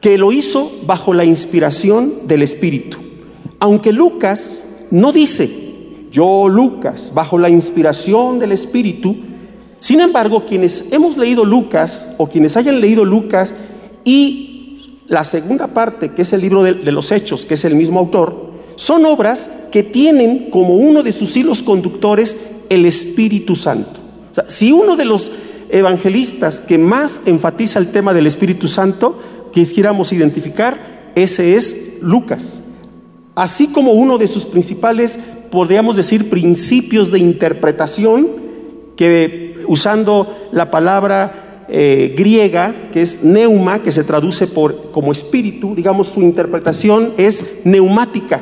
que 0.00 0.16
lo 0.16 0.30
hizo 0.30 0.70
bajo 0.86 1.12
la 1.12 1.24
inspiración 1.24 2.28
del 2.28 2.42
Espíritu. 2.42 2.98
Aunque 3.58 3.92
Lucas 3.92 4.64
no 4.92 5.10
dice, 5.10 5.50
yo 6.12 6.48
Lucas, 6.48 7.12
bajo 7.12 7.38
la 7.38 7.48
inspiración 7.48 8.38
del 8.38 8.52
Espíritu, 8.52 9.16
sin 9.80 10.00
embargo, 10.00 10.44
quienes 10.46 10.92
hemos 10.92 11.16
leído 11.16 11.44
Lucas 11.44 12.06
o 12.18 12.28
quienes 12.28 12.56
hayan 12.56 12.80
leído 12.80 13.04
Lucas 13.04 13.54
y 14.04 14.98
la 15.08 15.24
segunda 15.24 15.66
parte, 15.68 16.10
que 16.10 16.22
es 16.22 16.32
el 16.32 16.40
libro 16.40 16.62
de, 16.62 16.74
de 16.74 16.92
los 16.92 17.10
Hechos, 17.10 17.44
que 17.44 17.54
es 17.54 17.64
el 17.64 17.74
mismo 17.74 17.98
autor, 17.98 18.47
son 18.78 19.04
obras 19.06 19.50
que 19.72 19.82
tienen 19.82 20.50
como 20.50 20.76
uno 20.76 21.02
de 21.02 21.10
sus 21.10 21.36
hilos 21.36 21.64
conductores 21.64 22.36
el 22.70 22.86
Espíritu 22.86 23.56
Santo. 23.56 23.98
si 24.46 24.70
uno 24.70 24.94
de 24.94 25.04
los 25.04 25.32
evangelistas 25.68 26.60
que 26.60 26.78
más 26.78 27.22
enfatiza 27.26 27.80
el 27.80 27.88
tema 27.88 28.14
del 28.14 28.28
Espíritu 28.28 28.68
Santo 28.68 29.18
quisiéramos 29.52 30.12
identificar, 30.12 31.10
ese 31.16 31.56
es 31.56 31.98
Lucas. 32.02 32.62
Así 33.34 33.66
como 33.66 33.94
uno 33.94 34.16
de 34.16 34.28
sus 34.28 34.46
principales, 34.46 35.18
podríamos 35.50 35.96
decir, 35.96 36.30
principios 36.30 37.10
de 37.10 37.18
interpretación, 37.18 38.28
que 38.94 39.56
usando 39.66 40.48
la 40.52 40.70
palabra 40.70 41.66
eh, 41.68 42.14
griega, 42.16 42.90
que 42.92 43.02
es 43.02 43.24
neuma, 43.24 43.82
que 43.82 43.90
se 43.90 44.04
traduce 44.04 44.46
por, 44.46 44.92
como 44.92 45.10
espíritu, 45.10 45.74
digamos, 45.74 46.06
su 46.06 46.22
interpretación 46.22 47.14
es 47.16 47.62
neumática. 47.64 48.40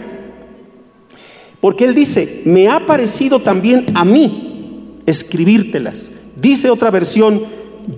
Porque 1.60 1.84
él 1.84 1.94
dice, 1.94 2.42
me 2.44 2.68
ha 2.68 2.86
parecido 2.86 3.40
también 3.40 3.86
a 3.94 4.04
mí 4.04 5.00
escribírtelas. 5.06 6.12
Dice 6.36 6.70
otra 6.70 6.90
versión, 6.90 7.42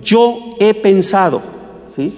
yo 0.03 0.55
he 0.59 0.73
pensado. 0.73 1.41
¿sí? 1.95 2.13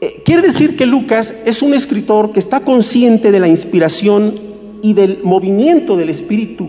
Eh, 0.00 0.22
quiere 0.24 0.42
decir 0.42 0.76
que 0.76 0.86
Lucas 0.86 1.42
es 1.44 1.62
un 1.62 1.74
escritor 1.74 2.32
que 2.32 2.38
está 2.38 2.60
consciente 2.60 3.32
de 3.32 3.40
la 3.40 3.48
inspiración 3.48 4.34
y 4.82 4.94
del 4.94 5.20
movimiento 5.22 5.96
del 5.96 6.08
Espíritu. 6.08 6.68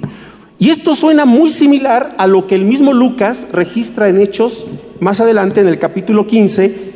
Y 0.59 0.69
esto 0.69 0.95
suena 0.95 1.25
muy 1.25 1.49
similar 1.49 2.15
a 2.17 2.27
lo 2.27 2.45
que 2.47 2.55
el 2.55 2.65
mismo 2.65 2.93
Lucas 2.93 3.49
registra 3.51 4.09
en 4.09 4.19
Hechos 4.19 4.65
más 5.01 5.19
adelante 5.19 5.61
en 5.61 5.67
el 5.67 5.79
capítulo 5.79 6.27
15, 6.27 6.91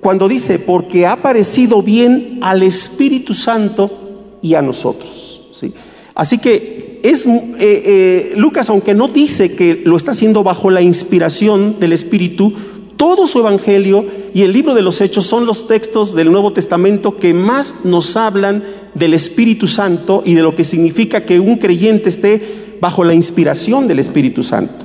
cuando 0.00 0.28
dice, 0.28 0.58
porque 0.58 1.06
ha 1.06 1.22
parecido 1.22 1.82
bien 1.82 2.40
al 2.42 2.64
Espíritu 2.64 3.32
Santo 3.32 4.38
y 4.42 4.54
a 4.54 4.60
nosotros. 4.60 5.48
¿sí? 5.52 5.72
Así 6.14 6.38
que 6.38 7.00
es 7.02 7.26
eh, 7.26 7.32
eh, 7.58 8.32
Lucas, 8.36 8.70
aunque 8.70 8.94
no 8.94 9.08
dice 9.08 9.54
que 9.54 9.82
lo 9.84 9.96
está 9.96 10.12
haciendo 10.12 10.42
bajo 10.42 10.70
la 10.70 10.80
inspiración 10.80 11.76
del 11.78 11.92
Espíritu, 11.92 12.54
todo 12.96 13.26
su 13.26 13.40
evangelio 13.40 14.06
y 14.32 14.42
el 14.42 14.52
libro 14.52 14.74
de 14.74 14.82
los 14.82 15.00
Hechos 15.00 15.26
son 15.26 15.44
los 15.44 15.66
textos 15.66 16.14
del 16.14 16.30
Nuevo 16.32 16.52
Testamento 16.52 17.16
que 17.16 17.34
más 17.34 17.84
nos 17.84 18.16
hablan 18.16 18.64
del 18.94 19.12
Espíritu 19.12 19.66
Santo 19.66 20.22
y 20.24 20.34
de 20.34 20.42
lo 20.42 20.54
que 20.54 20.64
significa 20.64 21.26
que 21.26 21.40
un 21.40 21.58
creyente 21.58 22.08
esté 22.08 22.76
bajo 22.80 23.04
la 23.04 23.12
inspiración 23.12 23.88
del 23.88 23.98
Espíritu 23.98 24.42
Santo. 24.42 24.84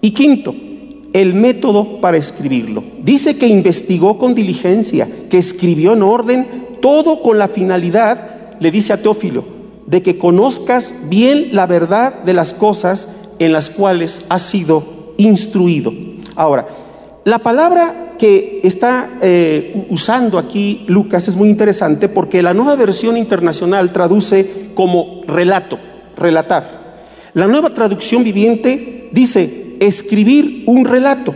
Y 0.00 0.10
quinto, 0.10 0.54
el 1.14 1.32
método 1.32 2.00
para 2.00 2.16
escribirlo. 2.16 2.82
Dice 3.02 3.38
que 3.38 3.46
investigó 3.46 4.18
con 4.18 4.34
diligencia, 4.34 5.08
que 5.30 5.38
escribió 5.38 5.92
en 5.92 6.02
orden, 6.02 6.46
todo 6.82 7.22
con 7.22 7.38
la 7.38 7.48
finalidad, 7.48 8.50
le 8.60 8.70
dice 8.70 8.92
a 8.92 9.00
Teófilo, 9.00 9.53
de 9.86 10.02
que 10.02 10.18
conozcas 10.18 10.94
bien 11.08 11.48
la 11.52 11.66
verdad 11.66 12.22
de 12.22 12.34
las 12.34 12.54
cosas 12.54 13.08
en 13.38 13.52
las 13.52 13.70
cuales 13.70 14.26
has 14.28 14.42
sido 14.42 14.84
instruido. 15.16 15.92
Ahora, 16.36 16.66
la 17.24 17.38
palabra 17.38 18.14
que 18.18 18.60
está 18.62 19.10
eh, 19.20 19.86
usando 19.90 20.38
aquí 20.38 20.84
Lucas 20.86 21.28
es 21.28 21.36
muy 21.36 21.48
interesante 21.48 22.08
porque 22.08 22.42
la 22.42 22.54
nueva 22.54 22.76
versión 22.76 23.16
internacional 23.16 23.92
traduce 23.92 24.70
como 24.74 25.22
relato, 25.26 25.78
relatar. 26.16 26.84
La 27.34 27.46
nueva 27.48 27.70
traducción 27.74 28.22
viviente 28.22 29.08
dice 29.12 29.76
escribir 29.80 30.64
un 30.66 30.84
relato. 30.84 31.34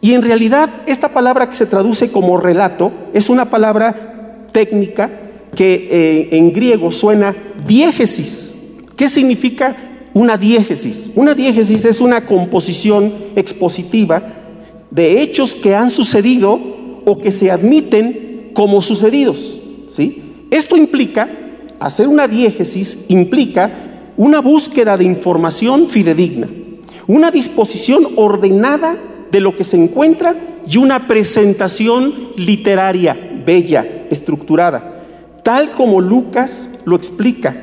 Y 0.00 0.14
en 0.14 0.22
realidad 0.22 0.70
esta 0.86 1.08
palabra 1.08 1.50
que 1.50 1.56
se 1.56 1.66
traduce 1.66 2.10
como 2.10 2.38
relato 2.38 2.92
es 3.12 3.28
una 3.28 3.50
palabra 3.50 4.46
técnica 4.52 5.10
que 5.54 5.88
eh, 5.90 6.28
en 6.32 6.52
griego 6.52 6.90
suena 6.92 7.34
diégesis. 7.66 8.54
¿Qué 8.96 9.08
significa 9.08 9.76
una 10.14 10.36
diégesis? 10.36 11.10
Una 11.14 11.34
diégesis 11.34 11.84
es 11.84 12.00
una 12.00 12.26
composición 12.26 13.12
expositiva 13.36 14.22
de 14.90 15.20
hechos 15.20 15.54
que 15.54 15.74
han 15.74 15.90
sucedido 15.90 16.58
o 17.04 17.18
que 17.18 17.30
se 17.30 17.50
admiten 17.50 18.50
como 18.54 18.82
sucedidos. 18.82 19.60
¿sí? 19.88 20.22
Esto 20.50 20.76
implica, 20.76 21.28
hacer 21.78 22.08
una 22.08 22.26
diégesis 22.26 23.04
implica 23.08 24.10
una 24.16 24.40
búsqueda 24.40 24.96
de 24.96 25.04
información 25.04 25.88
fidedigna, 25.88 26.48
una 27.06 27.30
disposición 27.30 28.08
ordenada 28.16 28.96
de 29.30 29.40
lo 29.40 29.56
que 29.56 29.64
se 29.64 29.76
encuentra 29.76 30.34
y 30.68 30.78
una 30.78 31.06
presentación 31.06 32.12
literaria, 32.36 33.16
bella, 33.46 34.06
estructurada 34.10 34.97
tal 35.48 35.70
como 35.70 36.02
Lucas 36.02 36.68
lo 36.84 36.94
explica, 36.94 37.56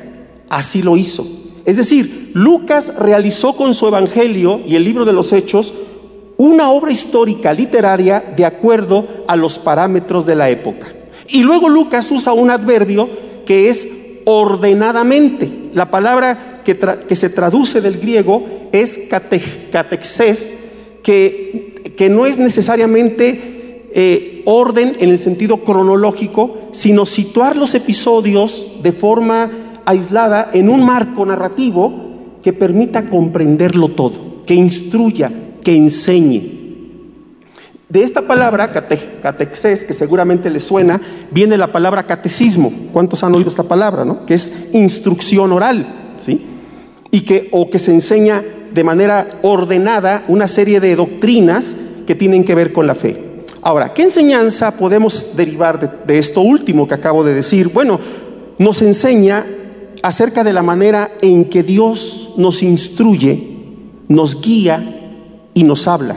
así 0.48 0.82
lo 0.82 0.96
hizo. 0.96 1.24
Es 1.64 1.76
decir, 1.76 2.32
Lucas 2.34 2.92
realizó 2.98 3.56
con 3.56 3.74
su 3.74 3.86
Evangelio 3.86 4.60
y 4.66 4.74
el 4.74 4.82
libro 4.82 5.04
de 5.04 5.12
los 5.12 5.32
Hechos 5.32 5.72
una 6.36 6.68
obra 6.70 6.90
histórica 6.90 7.52
literaria 7.52 8.24
de 8.36 8.44
acuerdo 8.44 9.06
a 9.28 9.36
los 9.36 9.60
parámetros 9.60 10.26
de 10.26 10.34
la 10.34 10.50
época. 10.50 10.88
Y 11.28 11.44
luego 11.44 11.68
Lucas 11.68 12.10
usa 12.10 12.32
un 12.32 12.50
adverbio 12.50 13.08
que 13.46 13.68
es 13.68 14.18
ordenadamente. 14.24 15.48
La 15.72 15.88
palabra 15.88 16.62
que, 16.64 17.14
se 17.14 17.30
traduce 17.30 17.80
del 17.80 18.00
griego 18.00 18.44
es 18.72 19.08
catexés, 19.70 20.58
que, 21.04 21.94
que 21.96 22.08
no 22.08 22.26
es 22.26 22.36
necesariamente 22.36 23.55
eh, 23.98 24.42
orden 24.44 24.92
en 25.00 25.08
el 25.08 25.18
sentido 25.18 25.64
cronológico, 25.64 26.58
sino 26.70 27.06
situar 27.06 27.56
los 27.56 27.74
episodios 27.74 28.82
de 28.82 28.92
forma 28.92 29.48
aislada 29.86 30.50
en 30.52 30.68
un 30.68 30.84
marco 30.84 31.24
narrativo 31.24 31.94
que 32.42 32.52
permita 32.52 33.08
comprenderlo 33.08 33.88
todo, 33.88 34.44
que 34.44 34.52
instruya, 34.52 35.32
que 35.64 35.74
enseñe. 35.74 36.42
De 37.88 38.02
esta 38.02 38.26
palabra, 38.26 38.70
catexés, 38.70 39.84
que 39.84 39.94
seguramente 39.94 40.50
le 40.50 40.60
suena, 40.60 41.00
viene 41.30 41.56
la 41.56 41.72
palabra 41.72 42.06
catecismo. 42.06 42.70
¿Cuántos 42.92 43.24
han 43.24 43.34
oído 43.34 43.48
esta 43.48 43.62
palabra? 43.62 44.04
No? 44.04 44.26
Que 44.26 44.34
es 44.34 44.74
instrucción 44.74 45.52
oral, 45.52 45.86
¿sí? 46.18 46.44
Y 47.10 47.22
que, 47.22 47.48
o 47.50 47.70
que 47.70 47.78
se 47.78 47.94
enseña 47.94 48.44
de 48.74 48.84
manera 48.84 49.30
ordenada 49.40 50.22
una 50.28 50.48
serie 50.48 50.80
de 50.80 50.96
doctrinas 50.96 51.76
que 52.06 52.14
tienen 52.14 52.44
que 52.44 52.54
ver 52.54 52.74
con 52.74 52.86
la 52.86 52.94
fe. 52.94 53.25
Ahora, 53.66 53.92
¿qué 53.92 54.02
enseñanza 54.02 54.70
podemos 54.76 55.34
derivar 55.34 56.06
de, 56.06 56.18
esto 56.18 56.40
último 56.40 56.86
que 56.86 56.94
acabo 56.94 57.24
de 57.24 57.34
decir? 57.34 57.66
Bueno, 57.66 57.98
nos 58.58 58.80
enseña 58.80 59.44
acerca 60.04 60.44
de 60.44 60.52
la 60.52 60.62
manera 60.62 61.10
en 61.20 61.46
que 61.46 61.64
Dios 61.64 62.34
nos 62.36 62.62
instruye, 62.62 63.42
nos 64.06 64.40
guía 64.40 65.48
y 65.52 65.64
nos 65.64 65.88
habla 65.88 66.16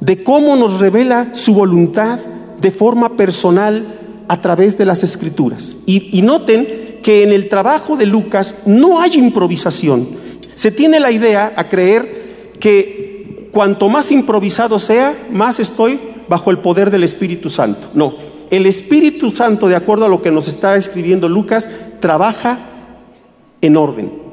de 0.00 0.24
cómo 0.24 0.56
nos 0.56 0.80
revela 0.80 1.34
su 1.34 1.52
voluntad 1.52 2.18
de 2.62 2.70
forma 2.70 3.14
personal 3.14 3.84
a 4.26 4.40
través 4.40 4.78
de 4.78 4.86
las 4.86 5.02
escrituras. 5.02 5.80
Y, 5.84 6.22
noten 6.22 7.00
que 7.02 7.22
en 7.24 7.30
el 7.30 7.50
trabajo 7.50 7.98
de 7.98 8.06
Lucas 8.06 8.62
no 8.64 9.02
hay 9.02 9.18
improvisación. 9.18 10.08
Se 10.54 10.70
tiene 10.70 10.98
la 10.98 11.10
idea 11.10 11.52
a 11.56 11.68
creer 11.68 12.54
que 12.58 13.50
cuanto 13.52 13.90
más 13.90 14.10
improvisado 14.10 14.78
sea, 14.78 15.14
más 15.30 15.60
estoy 15.60 16.15
bajo 16.28 16.50
el 16.50 16.58
poder 16.58 16.90
del 16.90 17.04
Espíritu 17.04 17.48
Santo. 17.48 17.88
No, 17.94 18.14
el 18.50 18.66
Espíritu 18.66 19.30
Santo, 19.30 19.68
de 19.68 19.76
acuerdo 19.76 20.04
a 20.04 20.08
lo 20.08 20.22
que 20.22 20.30
nos 20.30 20.48
está 20.48 20.76
escribiendo 20.76 21.28
Lucas, 21.28 21.68
trabaja 22.00 22.58
en 23.60 23.76
orden. 23.76 24.26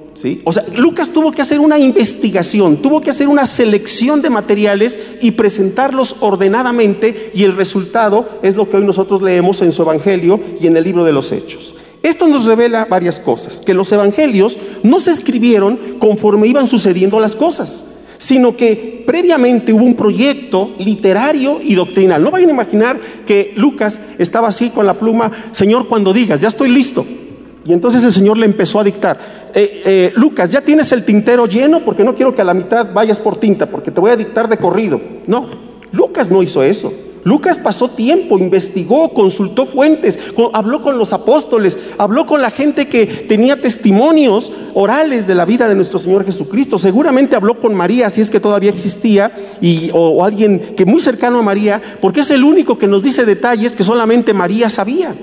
O 0.44 0.54
sea, 0.54 0.64
Lucas 0.76 1.10
tuvo 1.10 1.32
que 1.32 1.42
hacer 1.42 1.60
una 1.60 1.80
investigación, 1.80 2.78
tuvo 2.78 3.02
que 3.02 3.10
hacer 3.10 3.28
una 3.28 3.48
selección 3.48 4.22
de 4.22 4.30
materiales 4.30 5.18
y 5.22 5.32
presentarlos 5.32 6.18
ordenadamente 6.20 7.32
y 7.34 7.44
el 7.44 7.56
resultado 7.56 8.30
es 8.44 8.56
lo 8.56 8.70
que 8.70 8.78
hoy 8.78 8.86
nosotros 8.86 9.22
leemos 9.22 9.62
en 9.62 9.72
su 9.72 9.82
Evangelio 9.82 10.40
y 10.60 10.68
en 10.68 10.78
el 10.78 10.84
libro 10.84 11.04
de 11.04 11.14
los 11.14 11.32
Hechos. 11.32 11.76
Esto 12.04 12.28
nos 12.28 12.46
revela 12.46 12.86
varias 12.86 13.20
cosas, 13.20 13.62
que 13.62 13.74
los 13.74 13.92
Evangelios 13.92 14.58
no 14.84 15.00
se 15.00 15.12
escribieron 15.12 15.78
conforme 16.00 16.48
iban 16.48 16.68
sucediendo 16.68 17.20
las 17.20 17.36
cosas, 17.36 18.03
sino 18.24 18.56
que 18.56 19.04
previamente 19.06 19.74
hubo 19.74 19.84
un 19.84 19.96
proyecto 19.96 20.76
literario 20.80 21.60
y 21.62 21.76
doctrinal. 21.76 22.24
No 22.24 22.32
vayan 22.32 22.48
a 22.48 22.54
imaginar 22.54 22.98
que 23.26 23.52
Lucas 23.58 24.00
estaba 24.18 24.48
así 24.48 24.70
con 24.70 24.86
la 24.86 24.94
pluma, 24.94 25.30
Señor, 25.52 25.90
cuando 25.90 26.14
digas, 26.14 26.40
ya 26.40 26.48
estoy 26.48 26.70
listo. 26.70 27.06
Y 27.66 27.74
entonces 27.74 28.02
el 28.06 28.14
Señor 28.14 28.38
le 28.38 28.46
empezó 28.46 28.80
a 28.80 28.86
dictar, 28.86 29.20
eh, 29.54 29.82
eh, 29.86 30.14
Lucas, 30.16 30.54
ya 30.54 30.62
tienes 30.62 30.94
el 30.94 31.04
tintero 31.04 31.48
lleno 31.48 31.84
porque 31.84 32.06
no 32.06 32.16
quiero 32.16 32.34
que 32.34 32.42
a 32.42 32.46
la 32.46 32.54
mitad 32.54 32.94
vayas 32.94 33.20
por 33.20 33.36
tinta, 33.36 33.70
porque 33.70 33.92
te 33.92 34.00
voy 34.00 34.12
a 34.12 34.16
dictar 34.16 34.48
de 34.48 34.56
corrido. 34.56 35.02
No, 35.28 35.50
Lucas 35.92 36.32
no 36.32 36.42
hizo 36.42 36.64
eso. 36.64 36.94
Lucas 37.24 37.58
pasó 37.58 37.90
tiempo, 37.90 38.38
investigó, 38.38 39.14
consultó 39.14 39.66
fuentes, 39.66 40.20
habló 40.54 40.82
con 40.82 40.98
los 40.98 41.14
apóstoles, 41.14 41.78
habló 41.98 42.26
con 42.26 42.42
la 42.42 42.52
gente 42.52 42.88
que 42.88 43.06
tenía 43.06 43.62
testimonios 43.62 44.52
orales 44.74 45.26
de 45.26 45.36
la 45.36 45.46
vida 45.46 45.70
de 45.70 45.76
nuestro 45.76 46.00
Señor 46.00 46.26
Jesucristo. 46.26 46.78
Seguramente 46.78 47.36
habló 47.36 47.60
con 47.60 47.74
María, 47.76 48.10
si 48.10 48.20
es 48.20 48.30
que 48.30 48.42
todavía 48.42 48.72
existía, 48.72 49.32
y, 49.62 49.90
o 49.94 50.24
alguien 50.24 50.76
que 50.76 50.86
muy 50.86 51.00
cercano 51.00 51.40
a 51.40 51.44
María, 51.44 51.82
porque 52.02 52.22
es 52.22 52.32
el 52.32 52.44
único 52.44 52.78
que 52.78 52.88
nos 52.88 53.04
dice 53.04 53.26
detalles 53.26 53.76
que 53.76 53.84
solamente 53.84 54.34
María 54.34 54.70
sabía. 54.70 55.16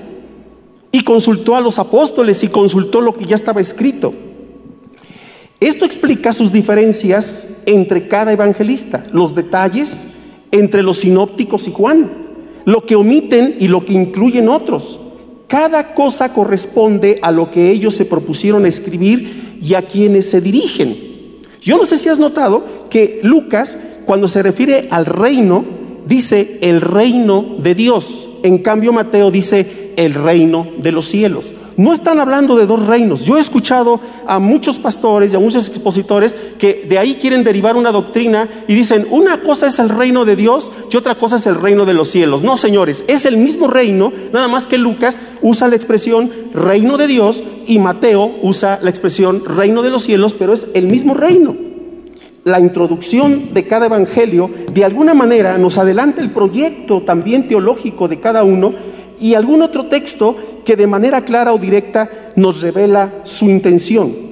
Y 0.93 1.05
consultó 1.05 1.55
a 1.55 1.61
los 1.61 1.79
apóstoles 1.79 2.43
y 2.43 2.49
consultó 2.49 3.01
lo 3.01 3.13
que 3.13 3.27
ya 3.27 3.35
estaba 3.35 3.61
escrito. 3.61 4.13
Esto 5.61 5.85
explica 5.85 6.33
sus 6.33 6.51
diferencias 6.51 7.47
entre 7.67 8.09
cada 8.09 8.33
evangelista, 8.33 9.05
los 9.13 9.35
detalles 9.35 10.09
entre 10.53 10.83
los 10.83 10.99
sinópticos 10.99 11.67
y 11.69 11.73
Juan, 11.73 12.11
lo 12.65 12.85
que 12.85 12.97
omiten 12.97 13.57
y 13.59 13.69
lo 13.69 13.85
que 13.85 13.95
incluyen 13.95 14.49
otros. 14.49 14.99
Cada 15.47 15.95
cosa 15.95 16.33
corresponde 16.33 17.17
a 17.23 17.33
lo 17.33 17.51
que 17.51 17.71
ellos 17.71 17.95
se 17.95 18.05
propusieron 18.05 18.67
escribir 18.67 19.59
y 19.61 19.75
a 19.75 19.83
quienes 19.83 20.31
se 20.31 20.41
dirigen. 20.41 20.97
Yo 21.61 21.77
no 21.77 21.85
sé 21.85 21.97
si 21.97 22.09
has 22.09 22.19
notado 22.19 22.65
que 22.89 23.21
Lucas, 23.23 23.77
cuando 24.07 24.29
se 24.29 24.43
refiere 24.43 24.89
al 24.91 25.07
reino, 25.07 25.65
dice 26.07 26.59
el 26.63 26.81
reino 26.81 27.57
de 27.59 27.75
Dios. 27.75 28.29
En 28.43 28.59
cambio, 28.59 28.93
Mateo 28.93 29.31
dice 29.31 29.93
el 29.97 30.15
reino 30.15 30.67
de 30.79 30.93
los 30.93 31.07
cielos. 31.07 31.45
No 31.81 31.95
están 31.95 32.21
hablando 32.21 32.57
de 32.57 32.67
dos 32.67 32.87
reinos. 32.87 33.25
Yo 33.25 33.39
he 33.39 33.41
escuchado 33.41 34.01
a 34.27 34.39
muchos 34.39 34.79
pastores 34.79 35.33
y 35.33 35.37
a 35.37 35.39
muchos 35.39 35.67
expositores 35.67 36.35
que 36.59 36.85
de 36.87 36.99
ahí 36.99 37.15
quieren 37.15 37.43
derivar 37.43 37.75
una 37.75 37.91
doctrina 37.91 38.51
y 38.69 38.75
dicen, 38.75 39.07
una 39.11 39.41
cosa 39.41 39.67
es 39.67 39.79
el 39.79 39.89
reino 39.89 40.27
de 40.27 40.37
Dios 40.37 40.71
y 40.93 40.97
otra 40.99 41.15
cosa 41.15 41.37
es 41.37 41.47
el 41.47 41.55
reino 41.55 41.87
de 41.87 41.95
los 41.95 42.09
cielos. 42.09 42.43
No, 42.43 42.59
señores, 42.59 43.07
es 43.09 43.25
el 43.25 43.39
mismo 43.39 43.67
reino, 43.67 44.13
nada 44.31 44.47
más 44.47 44.67
que 44.67 44.77
Lucas 44.77 45.19
usa 45.41 45.69
la 45.69 45.77
expresión 45.77 46.31
reino 46.53 46.99
de 46.99 47.07
Dios 47.07 47.43
y 47.67 47.79
Mateo 47.79 48.31
usa 48.43 48.79
la 48.83 48.91
expresión 48.91 49.43
reino 49.47 49.81
de 49.81 49.89
los 49.89 50.03
cielos, 50.03 50.35
pero 50.35 50.53
es 50.53 50.67
el 50.75 50.87
mismo 50.87 51.15
reino. 51.15 51.57
La 52.45 52.61
introducción 52.61 53.55
de 53.55 53.67
cada 53.67 53.87
evangelio 53.87 54.51
de 54.71 54.85
alguna 54.85 55.15
manera 55.15 55.57
nos 55.57 55.79
adelanta 55.79 56.21
el 56.21 56.31
proyecto 56.33 57.03
también 57.05 57.49
teológico 57.49 58.07
de 58.07 58.21
cada 58.21 58.45
uno 58.45 58.75
y 59.21 59.35
algún 59.35 59.63
otro 59.63 59.87
texto 59.87 60.37
que 60.65 60.77
de 60.77 60.87
manera 60.87 61.25
clara 61.25 61.53
o 61.53 61.59
directa 61.59 62.11
nos 62.37 62.63
revela 62.63 63.21
su 63.25 63.45
intención. 63.49 64.31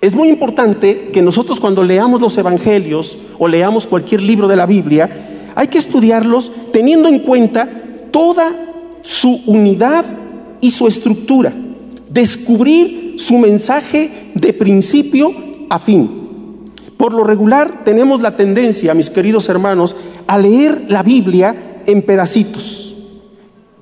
Es 0.00 0.14
muy 0.14 0.28
importante 0.28 1.10
que 1.12 1.22
nosotros 1.22 1.58
cuando 1.58 1.82
leamos 1.82 2.20
los 2.20 2.36
evangelios 2.36 3.16
o 3.38 3.48
leamos 3.48 3.86
cualquier 3.86 4.22
libro 4.22 4.46
de 4.46 4.56
la 4.56 4.66
Biblia, 4.66 5.08
hay 5.54 5.68
que 5.68 5.78
estudiarlos 5.78 6.52
teniendo 6.72 7.08
en 7.08 7.20
cuenta 7.20 7.68
toda 8.10 8.52
su 9.00 9.40
unidad 9.46 10.04
y 10.60 10.70
su 10.70 10.86
estructura, 10.86 11.54
descubrir 12.10 13.14
su 13.16 13.38
mensaje 13.38 14.30
de 14.34 14.52
principio 14.52 15.32
a 15.70 15.78
fin. 15.78 16.10
Por 16.98 17.14
lo 17.14 17.24
regular 17.24 17.84
tenemos 17.84 18.20
la 18.20 18.36
tendencia, 18.36 18.94
mis 18.94 19.10
queridos 19.10 19.48
hermanos, 19.48 19.96
a 20.26 20.38
leer 20.38 20.84
la 20.88 21.02
Biblia 21.02 21.82
en 21.86 22.02
pedacitos 22.02 22.93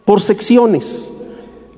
por 0.05 0.21
secciones. 0.21 1.13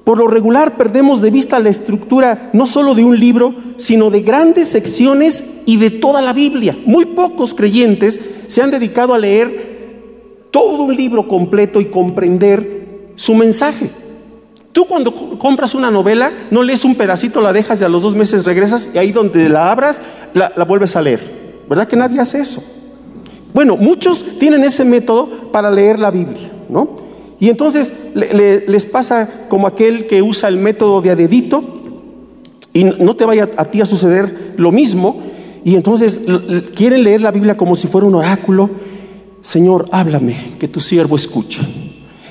Por 0.04 0.18
lo 0.18 0.28
regular 0.28 0.76
perdemos 0.76 1.22
de 1.22 1.30
vista 1.30 1.58
la 1.58 1.70
estructura 1.70 2.50
no 2.52 2.66
solo 2.66 2.94
de 2.94 3.04
un 3.04 3.18
libro, 3.18 3.54
sino 3.76 4.10
de 4.10 4.20
grandes 4.20 4.68
secciones 4.68 5.62
y 5.64 5.78
de 5.78 5.90
toda 5.90 6.20
la 6.20 6.34
Biblia. 6.34 6.76
Muy 6.84 7.06
pocos 7.06 7.54
creyentes 7.54 8.20
se 8.46 8.62
han 8.62 8.70
dedicado 8.70 9.14
a 9.14 9.18
leer 9.18 10.48
todo 10.50 10.82
un 10.82 10.94
libro 10.94 11.26
completo 11.26 11.80
y 11.80 11.86
comprender 11.86 13.12
su 13.16 13.34
mensaje. 13.34 13.90
Tú 14.72 14.84
cuando 14.86 15.38
compras 15.38 15.74
una 15.74 15.90
novela, 15.90 16.32
no 16.50 16.62
lees 16.62 16.84
un 16.84 16.96
pedacito, 16.96 17.40
la 17.40 17.52
dejas 17.52 17.80
y 17.80 17.84
a 17.84 17.88
los 17.88 18.02
dos 18.02 18.14
meses 18.14 18.44
regresas 18.44 18.90
y 18.92 18.98
ahí 18.98 19.10
donde 19.10 19.48
la 19.48 19.70
abras, 19.70 20.02
la, 20.34 20.52
la 20.54 20.64
vuelves 20.64 20.96
a 20.96 21.02
leer. 21.02 21.64
¿Verdad 21.68 21.88
que 21.88 21.96
nadie 21.96 22.20
hace 22.20 22.40
eso? 22.40 22.62
Bueno, 23.54 23.76
muchos 23.76 24.38
tienen 24.38 24.64
ese 24.64 24.84
método 24.84 25.28
para 25.50 25.70
leer 25.70 25.98
la 25.98 26.10
Biblia, 26.10 26.50
¿no? 26.68 27.03
Y 27.44 27.50
entonces 27.50 27.92
les 28.14 28.86
pasa 28.86 29.28
como 29.50 29.66
aquel 29.66 30.06
que 30.06 30.22
usa 30.22 30.48
el 30.48 30.56
método 30.56 31.02
de 31.02 31.10
adedito 31.10 31.62
y 32.72 32.84
no 32.84 33.16
te 33.16 33.26
vaya 33.26 33.50
a 33.58 33.66
ti 33.66 33.82
a 33.82 33.86
suceder 33.86 34.54
lo 34.56 34.72
mismo. 34.72 35.20
Y 35.62 35.74
entonces 35.74 36.22
quieren 36.74 37.04
leer 37.04 37.20
la 37.20 37.32
Biblia 37.32 37.54
como 37.54 37.74
si 37.74 37.86
fuera 37.86 38.06
un 38.06 38.14
oráculo. 38.14 38.70
Señor, 39.42 39.84
háblame, 39.92 40.54
que 40.58 40.68
tu 40.68 40.80
siervo 40.80 41.16
escucha. 41.16 41.60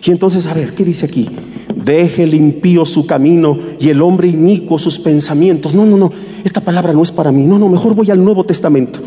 Y 0.03 0.09
entonces, 0.09 0.47
a 0.47 0.55
ver, 0.55 0.73
¿qué 0.73 0.83
dice 0.83 1.05
aquí? 1.05 1.29
Deje 1.75 2.23
el 2.23 2.33
impío 2.33 2.83
su 2.83 3.05
camino 3.05 3.59
y 3.79 3.89
el 3.89 4.01
hombre 4.01 4.29
inicuo 4.29 4.79
sus 4.79 4.97
pensamientos. 4.97 5.75
No, 5.75 5.85
no, 5.85 5.95
no, 5.95 6.11
esta 6.43 6.59
palabra 6.59 6.91
no 6.91 7.03
es 7.03 7.11
para 7.11 7.31
mí. 7.31 7.45
No, 7.45 7.59
no, 7.59 7.69
mejor 7.69 7.93
voy 7.93 8.09
al 8.09 8.23
Nuevo 8.23 8.45
Testamento. 8.45 8.99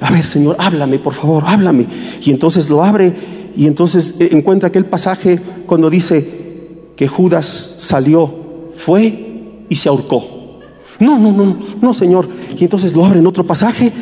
A 0.00 0.12
ver, 0.12 0.24
Señor, 0.24 0.54
háblame, 0.60 1.00
por 1.00 1.14
favor, 1.14 1.42
háblame. 1.48 1.86
Y 2.22 2.30
entonces 2.30 2.70
lo 2.70 2.84
abre 2.84 3.12
y 3.58 3.66
entonces 3.66 4.14
eh, 4.20 4.28
encuentra 4.30 4.68
aquel 4.68 4.84
pasaje 4.84 5.40
cuando 5.66 5.90
dice 5.90 6.92
que 6.94 7.08
Judas 7.08 7.46
salió, 7.80 8.32
fue 8.76 9.64
y 9.68 9.74
se 9.74 9.88
ahorcó. 9.88 10.60
No, 11.00 11.18
no, 11.18 11.32
no, 11.32 11.56
no, 11.82 11.92
Señor. 11.92 12.28
Y 12.56 12.62
entonces 12.62 12.92
lo 12.94 13.04
abre 13.04 13.18
en 13.18 13.26
otro 13.26 13.44
pasaje. 13.44 13.92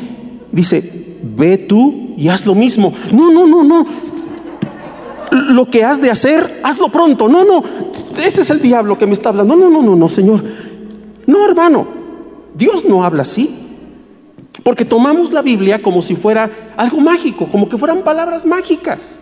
Dice, 0.53 1.17
ve 1.23 1.57
tú 1.57 2.13
y 2.19 2.29
haz 2.29 2.45
lo 2.45 2.55
mismo. 2.55 2.93
No, 3.13 3.33
no, 3.33 3.47
no, 3.47 3.65
no. 3.65 3.87
Lo 5.31 5.71
que 5.71 5.85
has 5.85 6.03
de 6.03 6.11
hacer, 6.11 6.61
hazlo 6.63 6.91
pronto. 6.91 7.27
No, 7.27 7.43
no. 7.43 7.63
Este 8.23 8.43
es 8.43 8.51
el 8.51 8.61
diablo 8.61 8.99
que 8.99 9.07
me 9.07 9.15
está 9.15 9.31
hablando. 9.31 9.57
No, 9.57 9.71
no, 9.71 9.83
no, 9.83 9.97
no, 9.97 10.09
Señor. 10.11 10.45
No, 11.27 11.49
hermano. 11.49 11.87
Dios 12.55 12.85
no 12.85 13.03
habla 13.03 13.23
así. 13.23 13.57
Porque 14.63 14.85
tomamos 14.85 15.33
la 15.33 15.41
Biblia 15.41 15.81
como 15.81 16.03
si 16.03 16.15
fuera 16.15 16.51
algo 16.77 17.01
mágico, 17.01 17.47
como 17.47 17.71
que 17.71 17.79
fueran 17.79 18.05
palabras 18.05 18.45
mágicas. 18.45 19.21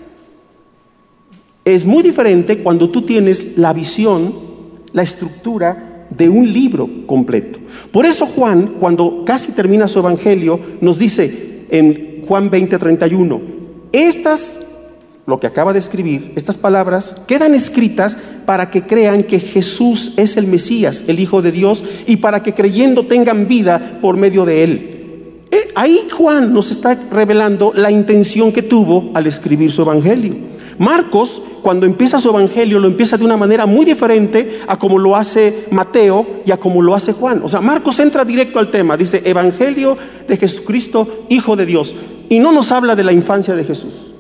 Es 1.65 1.87
muy 1.87 2.03
diferente 2.03 2.59
cuando 2.59 2.91
tú 2.91 3.03
tienes 3.03 3.57
la 3.57 3.73
visión, 3.73 4.35
la 4.93 5.03
estructura 5.03 6.07
de 6.11 6.29
un 6.29 6.53
libro 6.53 6.89
completo. 7.07 7.59
Por 7.91 8.05
eso 8.05 8.27
Juan, 8.27 8.75
cuando 8.79 9.25
casi 9.25 9.53
termina 9.53 9.89
su 9.89 9.99
evangelio, 9.99 10.61
nos 10.81 10.99
dice 10.99 11.65
en 11.71 12.23
Juan 12.27 12.51
20:31, 12.51 13.41
estas, 13.93 14.67
lo 15.27 15.41
que 15.41 15.47
acaba 15.47 15.73
de 15.73 15.79
escribir, 15.79 16.33
estas 16.37 16.59
palabras, 16.59 17.23
quedan 17.27 17.55
escritas 17.55 18.19
para 18.45 18.71
que 18.71 18.83
crean 18.83 19.23
que 19.23 19.41
Jesús 19.41 20.13
es 20.19 20.37
el 20.37 20.47
Mesías, 20.47 21.05
el 21.09 21.19
Hijo 21.19 21.41
de 21.41 21.53
Dios, 21.53 21.83
y 22.07 22.17
para 22.17 22.43
que 22.43 22.53
creyendo 22.53 23.07
tengan 23.07 23.49
vida 23.49 23.99
por 24.03 24.19
medio 24.19 24.45
de 24.45 24.65
él. 24.65 24.91
Eh, 25.51 25.69
ahí 25.77 26.09
Juan 26.13 26.53
nos 26.53 26.71
está 26.71 26.99
revelando 27.11 27.73
la 27.75 27.91
intención 27.91 28.53
que 28.53 28.63
tuvo 28.63 29.11
al 29.15 29.27
escribir 29.27 29.71
su 29.71 29.83
evangelio. 29.83 30.54
Marcos, 30.79 31.43
cuando 31.63 31.87
empieza 31.87 32.19
su 32.19 32.31
evangelio, 32.31 32.79
lo 32.79 32.87
empieza 32.87 33.17
de 33.17 33.25
una 33.25 33.37
manera 33.37 33.67
muy 33.67 33.85
diferente 33.85 34.61
a 34.67 34.79
como 34.79 34.99
lo 34.99 35.17
hace 35.17 35.67
Mateo 35.71 36.27
y 36.45 36.51
a 36.51 36.57
como 36.57 36.83
lo 36.83 36.95
hace 36.95 37.13
Juan. 37.13 37.41
O 37.45 37.49
sea, 37.49 37.61
Marcos 37.61 38.01
entra 38.01 38.25
directo 38.25 38.59
al 38.59 38.71
tema, 38.71 38.97
dice 38.97 39.23
Evangelio 39.25 39.97
de 40.27 40.37
Jesucristo, 40.37 41.27
Hijo 41.29 41.57
de 41.57 41.67
Dios, 41.67 41.95
y 42.29 42.39
no 42.39 42.53
nos 42.53 42.73
habla 42.73 42.97
de 42.97 43.05
la 43.05 43.13
infancia 43.13 43.55
de 43.55 43.65
Jesús. 43.65 44.11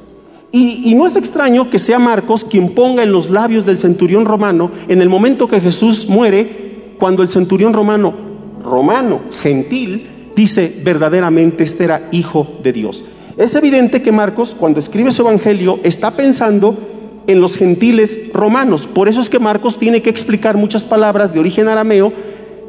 Y, 0.52 0.88
y, 0.88 0.94
no 0.94 1.04
es 1.04 1.16
extraño 1.16 1.68
que 1.68 1.80
sea 1.80 1.98
Marcos 1.98 2.44
quien 2.44 2.76
ponga 2.76 3.02
en 3.02 3.10
los 3.10 3.28
labios 3.28 3.66
del 3.66 3.76
centurión 3.76 4.24
romano, 4.24 4.70
en 4.86 5.02
el 5.02 5.08
momento 5.08 5.48
que 5.48 5.60
Jesús 5.60 6.06
muere, 6.08 6.94
cuando 6.98 7.24
el 7.24 7.28
centurión 7.28 7.72
romano, 7.72 8.14
romano, 8.62 9.20
gentil, 9.42 10.30
dice 10.36 10.80
verdaderamente 10.84 11.64
este 11.64 11.84
era 11.84 12.08
hijo 12.12 12.46
de 12.62 12.72
Dios. 12.72 13.04
Es 13.36 13.54
evidente 13.56 14.00
que 14.00 14.12
Marcos, 14.12 14.54
cuando 14.56 14.78
escribe 14.78 15.10
su 15.10 15.22
evangelio, 15.22 15.80
está 15.82 16.12
pensando 16.12 17.22
en 17.26 17.40
los 17.40 17.56
gentiles 17.56 18.30
romanos. 18.32 18.86
Por 18.86 19.08
eso 19.08 19.20
es 19.20 19.28
que 19.28 19.40
Marcos 19.40 19.76
tiene 19.76 20.02
que 20.02 20.10
explicar 20.10 20.56
muchas 20.56 20.84
palabras 20.84 21.34
de 21.34 21.40
origen 21.40 21.66
arameo 21.66 22.12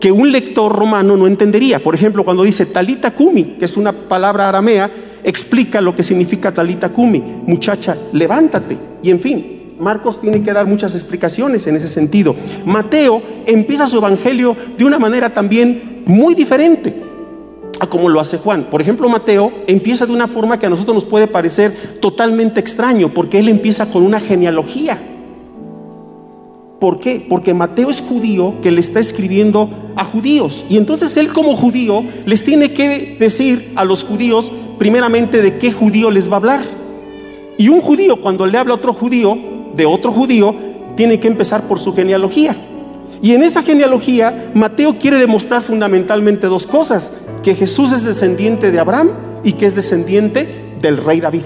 que 0.02 0.12
un 0.12 0.32
lector 0.32 0.76
romano 0.76 1.18
no 1.18 1.28
entendería. 1.28 1.84
Por 1.84 1.94
ejemplo, 1.94 2.24
cuando 2.24 2.44
dice 2.44 2.66
talita 2.66 3.12
kumi, 3.12 3.58
que 3.60 3.66
es 3.66 3.78
una 3.78 3.92
palabra 3.92 4.50
aramea, 4.50 4.90
explica 5.24 5.82
lo 5.82 5.96
que 5.96 6.02
significa 6.02 6.52
talita 6.52 6.90
kumi, 6.90 7.24
muchacha, 7.46 7.96
levántate. 8.14 8.76
Y 9.04 9.12
en 9.12 9.20
fin, 9.20 9.76
Marcos 9.80 10.20
tiene 10.20 10.42
que 10.42 10.52
dar 10.52 10.66
muchas 10.66 10.96
explicaciones 10.96 11.68
en 11.68 11.76
ese 11.76 11.88
sentido. 11.88 12.36
Mateo 12.66 13.22
empieza 13.46 13.86
su 13.86 13.98
evangelio 13.98 14.56
de 14.76 14.86
una 14.86 14.98
manera 14.98 15.32
también 15.32 16.02
muy 16.08 16.34
diferente 16.34 17.05
a 17.86 17.90
como 17.90 18.10
lo 18.10 18.20
hace 18.20 18.38
Juan. 18.38 18.68
Por 18.70 18.82
ejemplo, 18.82 19.08
Mateo 19.10 19.52
empieza 19.68 20.06
de 20.06 20.14
una 20.14 20.28
forma 20.28 20.60
que 20.60 20.66
a 20.66 20.70
nosotros 20.70 20.96
nos 20.96 21.06
puede 21.06 21.28
parecer 21.28 22.00
totalmente 22.02 22.60
extraño, 22.60 23.10
porque 23.10 23.40
él 23.40 23.50
empieza 23.50 23.90
con 23.90 24.04
una 24.04 24.20
genealogía. 24.20 25.02
¿Por 26.80 27.00
qué? 27.00 27.26
Porque 27.28 27.54
Mateo 27.54 27.90
es 27.90 28.02
judío 28.02 28.56
que 28.62 28.72
le 28.72 28.80
está 28.80 29.00
escribiendo 29.00 29.70
a 29.96 30.04
judíos. 30.04 30.66
Y 30.70 30.78
entonces 30.78 31.16
él 31.18 31.30
como 31.30 31.56
judío 31.56 32.04
les 32.26 32.44
tiene 32.44 32.74
que 32.74 33.16
decir 33.20 33.72
a 33.76 33.86
los 33.86 34.04
judíos 34.04 34.52
primeramente 34.78 35.42
de 35.42 35.58
qué 35.58 35.72
judío 35.72 36.12
les 36.12 36.30
va 36.30 36.34
a 36.34 36.38
hablar. 36.38 36.62
Y 37.58 37.70
un 37.70 37.82
judío 37.82 38.20
cuando 38.22 38.46
le 38.46 38.58
habla 38.58 38.74
a 38.74 38.78
otro 38.78 38.94
judío, 38.94 39.38
de 39.76 39.86
otro 39.86 40.12
judío, 40.12 40.54
tiene 40.96 41.20
que 41.20 41.28
empezar 41.28 41.68
por 41.68 41.80
su 41.80 41.94
genealogía. 41.94 42.56
Y 43.22 43.34
en 43.34 43.44
esa 43.44 43.64
genealogía, 43.64 44.52
Mateo 44.54 44.98
quiere 45.00 45.18
demostrar 45.18 45.62
fundamentalmente 45.62 46.48
dos 46.48 46.68
cosas, 46.68 47.28
que 47.44 47.56
Jesús 47.56 47.92
es 47.92 48.04
descendiente 48.04 48.72
de 48.72 48.80
Abraham 48.80 49.10
y 49.44 49.54
que 49.54 49.66
es 49.66 49.76
descendiente 49.76 50.76
del 50.82 50.98
rey 50.98 51.20
David. 51.20 51.44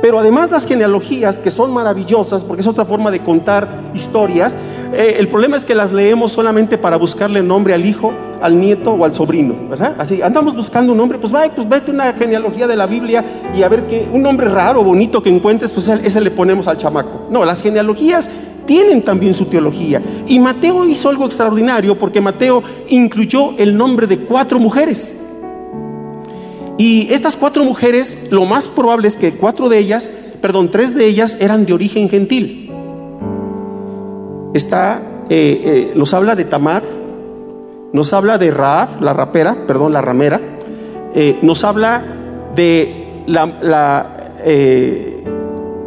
Pero 0.00 0.20
además 0.20 0.50
las 0.50 0.66
genealogías, 0.66 1.40
que 1.40 1.50
son 1.50 1.72
maravillosas, 1.72 2.44
porque 2.44 2.60
es 2.60 2.68
otra 2.68 2.84
forma 2.84 3.10
de 3.10 3.20
contar 3.20 3.90
historias, 3.94 4.56
eh, 4.92 5.16
el 5.18 5.28
problema 5.28 5.56
es 5.56 5.64
que 5.64 5.74
las 5.74 5.92
leemos 5.92 6.32
solamente 6.32 6.78
para 6.78 6.96
buscarle 6.96 7.42
nombre 7.42 7.74
al 7.74 7.84
hijo, 7.84 8.12
al 8.40 8.58
nieto 8.58 8.92
o 8.92 9.04
al 9.04 9.12
sobrino, 9.12 9.54
¿verdad? 9.68 9.96
Así, 9.98 10.22
andamos 10.22 10.54
buscando 10.54 10.92
un 10.92 10.98
nombre, 10.98 11.18
pues 11.18 11.32
vaya, 11.32 11.52
pues 11.52 11.68
vete 11.68 11.90
una 11.90 12.12
genealogía 12.12 12.66
de 12.66 12.76
la 12.76 12.86
Biblia 12.86 13.24
y 13.56 13.62
a 13.62 13.68
ver 13.68 13.86
que 13.86 14.08
un 14.12 14.22
nombre 14.22 14.48
raro, 14.48 14.84
bonito 14.84 15.22
que 15.22 15.28
encuentres, 15.28 15.72
pues 15.72 15.88
ese 15.88 16.20
le 16.20 16.30
ponemos 16.30 16.68
al 16.68 16.76
chamaco. 16.76 17.26
No, 17.30 17.44
las 17.44 17.62
genealogías 17.62 18.30
tienen 18.68 19.02
también 19.02 19.32
su 19.32 19.46
teología. 19.46 20.02
Y 20.26 20.38
Mateo 20.38 20.86
hizo 20.86 21.08
algo 21.08 21.24
extraordinario 21.24 21.98
porque 21.98 22.20
Mateo 22.20 22.62
incluyó 22.90 23.56
el 23.56 23.74
nombre 23.74 24.06
de 24.06 24.18
cuatro 24.18 24.58
mujeres. 24.58 25.24
Y 26.76 27.08
estas 27.10 27.36
cuatro 27.36 27.64
mujeres, 27.64 28.28
lo 28.30 28.44
más 28.44 28.68
probable 28.68 29.08
es 29.08 29.16
que 29.16 29.32
cuatro 29.32 29.70
de 29.70 29.78
ellas, 29.78 30.12
perdón, 30.42 30.70
tres 30.70 30.94
de 30.94 31.06
ellas 31.06 31.38
eran 31.40 31.64
de 31.64 31.72
origen 31.72 32.10
gentil. 32.10 32.70
Está, 34.52 35.00
eh, 35.30 35.62
eh, 35.64 35.92
nos 35.96 36.12
habla 36.12 36.36
de 36.36 36.44
Tamar, 36.44 36.82
nos 37.94 38.12
habla 38.12 38.36
de 38.36 38.50
Raab, 38.50 39.00
la 39.00 39.14
rapera, 39.14 39.64
perdón, 39.66 39.94
la 39.94 40.02
ramera, 40.02 40.40
eh, 41.14 41.38
nos 41.40 41.64
habla 41.64 42.04
de 42.54 43.22
la, 43.26 44.14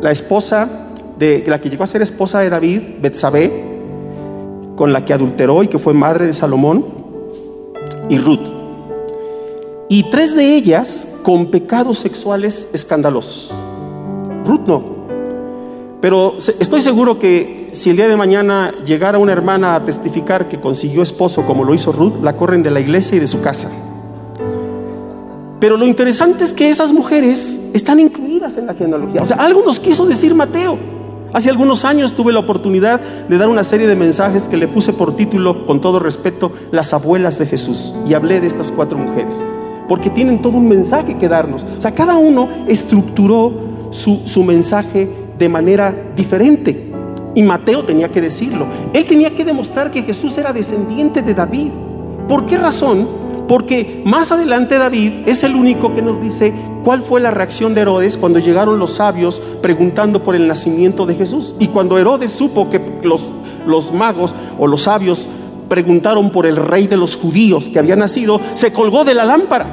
esposa 0.09 0.80
de 1.21 1.43
la 1.45 1.61
que 1.61 1.69
llegó 1.69 1.83
a 1.83 1.87
ser 1.87 2.01
esposa 2.01 2.39
de 2.39 2.49
David, 2.49 2.81
Betsabé, 2.99 3.51
con 4.75 4.91
la 4.91 5.05
que 5.05 5.13
adulteró 5.13 5.61
y 5.61 5.67
que 5.67 5.77
fue 5.77 5.93
madre 5.93 6.25
de 6.25 6.33
Salomón, 6.33 6.83
y 8.09 8.17
Ruth. 8.17 8.39
Y 9.87 10.09
tres 10.09 10.35
de 10.35 10.55
ellas 10.55 11.19
con 11.21 11.51
pecados 11.51 11.99
sexuales 11.99 12.71
escandalosos. 12.73 13.51
Ruth 14.45 14.61
no. 14.65 14.83
Pero 16.01 16.37
estoy 16.37 16.81
seguro 16.81 17.19
que 17.19 17.69
si 17.71 17.91
el 17.91 17.97
día 17.97 18.07
de 18.07 18.17
mañana 18.17 18.71
llegara 18.83 19.19
una 19.19 19.31
hermana 19.31 19.75
a 19.75 19.85
testificar 19.85 20.49
que 20.49 20.59
consiguió 20.59 21.03
esposo 21.03 21.45
como 21.45 21.63
lo 21.63 21.75
hizo 21.75 21.91
Ruth, 21.91 22.23
la 22.23 22.35
corren 22.35 22.63
de 22.63 22.71
la 22.71 22.79
iglesia 22.79 23.17
y 23.17 23.19
de 23.19 23.27
su 23.27 23.41
casa. 23.41 23.69
Pero 25.59 25.77
lo 25.77 25.85
interesante 25.85 26.43
es 26.43 26.53
que 26.53 26.69
esas 26.69 26.91
mujeres 26.91 27.69
están 27.73 27.99
incluidas 27.99 28.57
en 28.57 28.65
la 28.65 28.73
genealogía. 28.73 29.21
O 29.21 29.25
sea, 29.27 29.37
algo 29.37 29.61
nos 29.63 29.79
quiso 29.79 30.07
decir 30.07 30.33
Mateo. 30.33 31.00
Hace 31.33 31.49
algunos 31.49 31.85
años 31.85 32.13
tuve 32.13 32.33
la 32.33 32.39
oportunidad 32.39 32.99
de 32.99 33.37
dar 33.37 33.47
una 33.47 33.63
serie 33.63 33.87
de 33.87 33.95
mensajes 33.95 34.49
que 34.49 34.57
le 34.57 34.67
puse 34.67 34.91
por 34.91 35.15
título, 35.15 35.65
con 35.65 35.79
todo 35.79 35.97
respeto, 35.99 36.51
Las 36.71 36.93
abuelas 36.93 37.39
de 37.39 37.45
Jesús. 37.45 37.93
Y 38.05 38.13
hablé 38.13 38.41
de 38.41 38.47
estas 38.47 38.69
cuatro 38.71 38.97
mujeres, 38.97 39.41
porque 39.87 40.09
tienen 40.09 40.41
todo 40.41 40.57
un 40.57 40.67
mensaje 40.67 41.17
que 41.17 41.29
darnos. 41.29 41.63
O 41.77 41.81
sea, 41.81 41.91
cada 41.91 42.17
uno 42.17 42.49
estructuró 42.67 43.53
su, 43.91 44.21
su 44.25 44.43
mensaje 44.43 45.09
de 45.37 45.47
manera 45.47 45.95
diferente. 46.17 46.91
Y 47.33 47.43
Mateo 47.43 47.85
tenía 47.85 48.11
que 48.11 48.19
decirlo. 48.19 48.65
Él 48.91 49.05
tenía 49.05 49.33
que 49.33 49.45
demostrar 49.45 49.89
que 49.89 50.03
Jesús 50.03 50.37
era 50.37 50.51
descendiente 50.51 51.21
de 51.21 51.33
David. 51.33 51.71
¿Por 52.27 52.45
qué 52.45 52.57
razón? 52.57 53.07
Porque 53.51 54.01
más 54.05 54.31
adelante 54.31 54.77
David 54.77 55.23
es 55.25 55.43
el 55.43 55.55
único 55.55 55.93
que 55.93 56.01
nos 56.01 56.21
dice 56.21 56.53
cuál 56.85 57.01
fue 57.01 57.19
la 57.19 57.31
reacción 57.31 57.73
de 57.73 57.81
Herodes 57.81 58.15
cuando 58.15 58.39
llegaron 58.39 58.79
los 58.79 58.91
sabios 58.91 59.41
preguntando 59.61 60.23
por 60.23 60.35
el 60.35 60.47
nacimiento 60.47 61.05
de 61.05 61.15
Jesús. 61.15 61.53
Y 61.59 61.67
cuando 61.67 61.97
Herodes 61.97 62.31
supo 62.31 62.69
que 62.69 62.79
los, 63.03 63.29
los 63.67 63.91
magos 63.91 64.33
o 64.57 64.67
los 64.67 64.83
sabios 64.83 65.27
preguntaron 65.67 66.29
por 66.29 66.45
el 66.45 66.55
rey 66.55 66.87
de 66.87 66.95
los 66.95 67.17
judíos 67.17 67.67
que 67.67 67.77
había 67.77 67.97
nacido, 67.97 68.39
se 68.53 68.71
colgó 68.71 69.03
de 69.03 69.15
la 69.15 69.25
lámpara. 69.25 69.65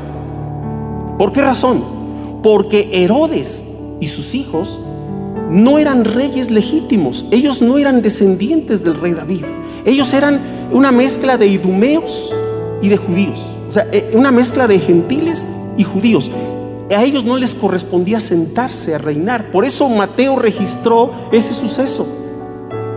¿Por 1.17 1.31
qué 1.31 1.41
razón? 1.41 1.85
Porque 2.43 2.91
Herodes 2.93 3.77
y 4.01 4.07
sus 4.07 4.35
hijos 4.35 4.81
no 5.51 5.79
eran 5.79 6.05
reyes 6.05 6.51
legítimos, 6.51 7.27
ellos 7.31 7.63
no 7.63 7.79
eran 7.79 8.03
descendientes 8.03 8.83
del 8.83 9.01
rey 9.01 9.13
David, 9.13 9.45
ellos 9.85 10.13
eran 10.15 10.41
una 10.73 10.91
mezcla 10.91 11.39
de 11.39 11.47
idumeos 11.47 12.35
y 12.83 12.89
de 12.89 12.97
judíos. 12.97 13.47
O 13.69 13.73
sea, 13.73 13.87
eh, 13.93 14.13
una 14.15 14.31
mezcla 14.33 14.67
de 14.67 14.79
gentiles 14.79 15.47
y 15.77 15.85
judíos. 15.85 16.31
A 16.95 17.05
ellos 17.05 17.25
no 17.25 17.37
les 17.37 17.55
correspondía 17.55 18.19
sentarse 18.19 18.95
a 18.95 18.99
reinar. 18.99 19.51
Por 19.51 19.65
eso 19.65 19.89
Mateo 19.89 20.37
registró 20.37 21.13
ese 21.33 21.53
suceso. 21.53 22.07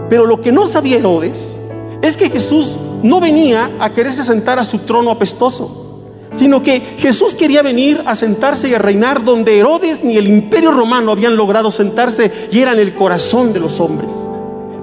Pero 0.09 0.25
lo 0.25 0.39
que 0.39 0.51
no 0.51 0.65
sabía 0.65 0.97
Herodes 0.97 1.57
es 2.01 2.15
que 2.15 2.29
Jesús 2.29 2.77
no 3.03 3.19
venía 3.19 3.69
a 3.79 3.91
quererse 3.91 4.23
sentar 4.23 4.59
a 4.59 4.65
su 4.65 4.79
trono 4.79 5.11
apestoso, 5.11 5.99
sino 6.31 6.61
que 6.61 6.79
Jesús 6.97 7.35
quería 7.35 7.61
venir 7.61 8.01
a 8.05 8.15
sentarse 8.15 8.69
y 8.69 8.73
a 8.73 8.79
reinar 8.79 9.23
donde 9.23 9.59
Herodes 9.59 10.03
ni 10.03 10.17
el 10.17 10.27
imperio 10.27 10.71
romano 10.71 11.11
habían 11.11 11.35
logrado 11.35 11.69
sentarse 11.69 12.31
y 12.49 12.59
era 12.59 12.71
en 12.71 12.79
el 12.79 12.95
corazón 12.95 13.51
de 13.53 13.59
los 13.59 13.79
hombres. 13.79 14.11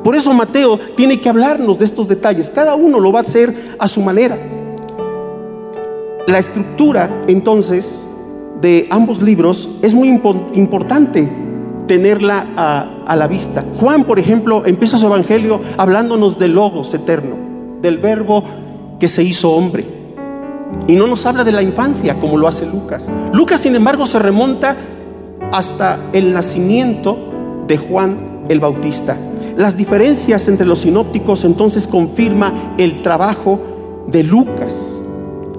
Por 0.05 0.15
eso 0.15 0.33
Mateo 0.33 0.79
tiene 0.97 1.21
que 1.21 1.29
hablarnos 1.29 1.79
de 1.79 1.87
estos 1.87 2.09
detalles. 2.09 2.51
Cada 2.51 2.75
uno 2.75 3.01
lo 3.01 3.11
va 3.11 3.21
a 3.21 3.23
hacer 3.23 3.75
a 3.79 3.89
su 3.89 4.01
manera. 4.01 4.39
La 6.29 6.39
estructura 6.39 7.23
entonces 7.27 8.07
de 8.61 8.87
ambos 8.91 9.23
libros 9.23 9.67
es 9.81 9.95
muy 9.95 10.09
importante 10.09 11.27
tenerla 11.87 12.49
a, 12.55 13.17
la 13.17 13.27
vista. 13.27 13.65
Juan, 13.81 14.05
por 14.05 14.19
ejemplo, 14.19 14.67
empieza 14.67 14.99
su 14.99 15.07
evangelio 15.07 15.63
hablándonos 15.79 16.39
del 16.39 16.55
logos 16.55 16.93
eterno, 16.93 17.35
del 17.81 17.97
verbo 17.97 18.45
que 19.01 19.09
se 19.09 19.23
hizo 19.23 19.53
hombre. 19.53 19.87
Y 20.87 20.97
no 20.97 21.07
nos 21.07 21.25
habla 21.25 21.45
de 21.45 21.53
la 21.53 21.63
infancia 21.63 22.13
como 22.21 22.37
lo 22.37 22.47
hace 22.47 22.67
Lucas. 22.67 23.11
Lucas, 23.33 23.61
sin 23.61 23.75
embargo, 23.75 24.05
se 24.05 24.19
remonta 24.19 24.77
hasta 25.51 25.99
el 26.13 26.35
nacimiento 26.35 27.65
de 27.67 27.79
Juan 27.79 28.45
el 28.51 28.61
Bautista. 28.61 29.17
Las 29.57 29.79
diferencias 29.79 30.47
entre 30.49 30.67
los 30.67 30.81
sinópticos 30.81 31.45
entonces 31.45 31.89
confirma 31.89 32.75
el 32.77 33.01
trabajo 33.01 34.05
de 34.09 34.25
Lucas 34.25 35.01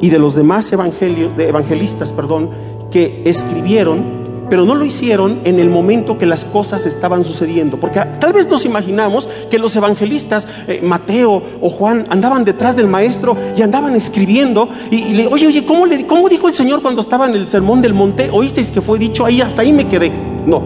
y 0.02 0.10
de 0.10 0.20
los 0.20 0.36
demás 0.36 0.72
evangelistas, 0.72 2.14
perdón, 2.14 2.50
que 2.92 3.22
escribieron 3.26 4.20
pero 4.50 4.66
no 4.66 4.76
lo 4.76 4.84
hicieron 4.84 5.40
en 5.44 5.60
el 5.60 5.70
momento 5.70 6.18
que 6.18 6.26
las 6.26 6.44
cosas 6.44 6.86
estaban 6.86 7.24
sucediendo. 7.24 7.80
Porque 7.80 8.02
tal 8.20 8.34
vez 8.34 8.50
nos 8.50 8.66
imaginamos 8.66 9.30
que 9.50 9.60
los 9.60 9.76
evangelistas, 9.76 10.48
eh, 10.68 10.82
Mateo 10.84 11.42
o 11.62 11.70
Juan, 11.70 12.06
andaban 12.10 12.44
detrás 12.44 12.76
del 12.76 12.88
maestro 12.88 13.38
y 13.56 13.62
andaban 13.62 13.96
escribiendo. 13.96 14.70
Y, 14.90 15.14
le, 15.14 15.28
oye, 15.28 15.48
oye, 15.48 15.66
¿cómo, 15.66 15.86
le, 15.86 16.06
¿cómo 16.06 16.28
dijo 16.28 16.48
el 16.48 16.54
Señor 16.54 16.82
cuando 16.82 17.02
estaba 17.02 17.28
en 17.28 17.36
el 17.36 17.48
sermón 17.48 17.82
del 17.82 17.94
monte? 17.94 18.30
¿Oísteis 18.32 18.72
que 18.72 18.82
fue 18.82 18.98
dicho 18.98 19.26
ahí? 19.26 19.42
Hasta 19.42 19.62
ahí 19.62 19.72
me 19.72 19.88
quedé. 19.88 20.12
No, 20.46 20.62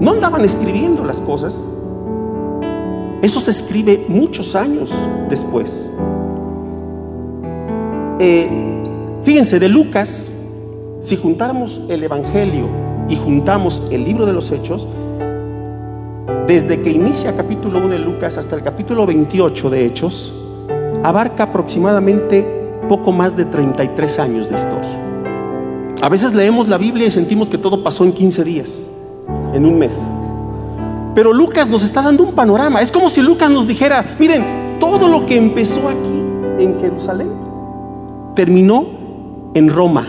no 0.00 0.12
andaban 0.12 0.44
escribiendo 0.44 1.04
las 1.04 1.20
cosas. 1.20 1.58
Eso 3.20 3.40
se 3.40 3.50
escribe 3.50 4.06
muchos 4.08 4.54
años 4.56 4.90
después. 5.28 5.88
Eh, 8.18 8.48
fíjense, 9.22 9.58
de 9.58 9.68
Lucas, 9.68 10.30
si 11.00 11.16
juntáramos 11.16 11.80
el 11.88 12.04
Evangelio 12.04 12.68
y 13.08 13.16
juntamos 13.16 13.82
el 13.90 14.04
libro 14.04 14.26
de 14.26 14.32
los 14.32 14.50
Hechos, 14.50 14.86
desde 16.46 16.80
que 16.80 16.90
inicia 16.90 17.36
capítulo 17.36 17.78
1 17.78 17.88
de 17.88 17.98
Lucas 17.98 18.38
hasta 18.38 18.56
el 18.56 18.62
capítulo 18.62 19.06
28 19.06 19.70
de 19.70 19.86
Hechos, 19.86 20.34
abarca 21.02 21.44
aproximadamente 21.44 22.46
poco 22.88 23.12
más 23.12 23.36
de 23.36 23.44
33 23.44 24.18
años 24.18 24.48
de 24.48 24.56
historia. 24.56 24.98
A 26.02 26.08
veces 26.08 26.34
leemos 26.34 26.68
la 26.68 26.78
Biblia 26.78 27.06
y 27.06 27.10
sentimos 27.10 27.48
que 27.48 27.58
todo 27.58 27.82
pasó 27.82 28.04
en 28.04 28.12
15 28.12 28.44
días, 28.44 28.92
en 29.54 29.66
un 29.66 29.78
mes. 29.78 29.94
Pero 31.14 31.32
Lucas 31.32 31.68
nos 31.68 31.82
está 31.82 32.02
dando 32.02 32.24
un 32.24 32.32
panorama. 32.32 32.80
Es 32.80 32.90
como 32.90 33.08
si 33.08 33.22
Lucas 33.22 33.50
nos 33.50 33.66
dijera, 33.66 34.16
miren, 34.18 34.78
todo 34.80 35.06
lo 35.08 35.26
que 35.26 35.36
empezó 35.36 35.88
aquí 35.88 36.64
en 36.64 36.80
Jerusalén 36.80 37.51
terminó 38.34 38.86
en 39.54 39.70
Roma, 39.70 40.04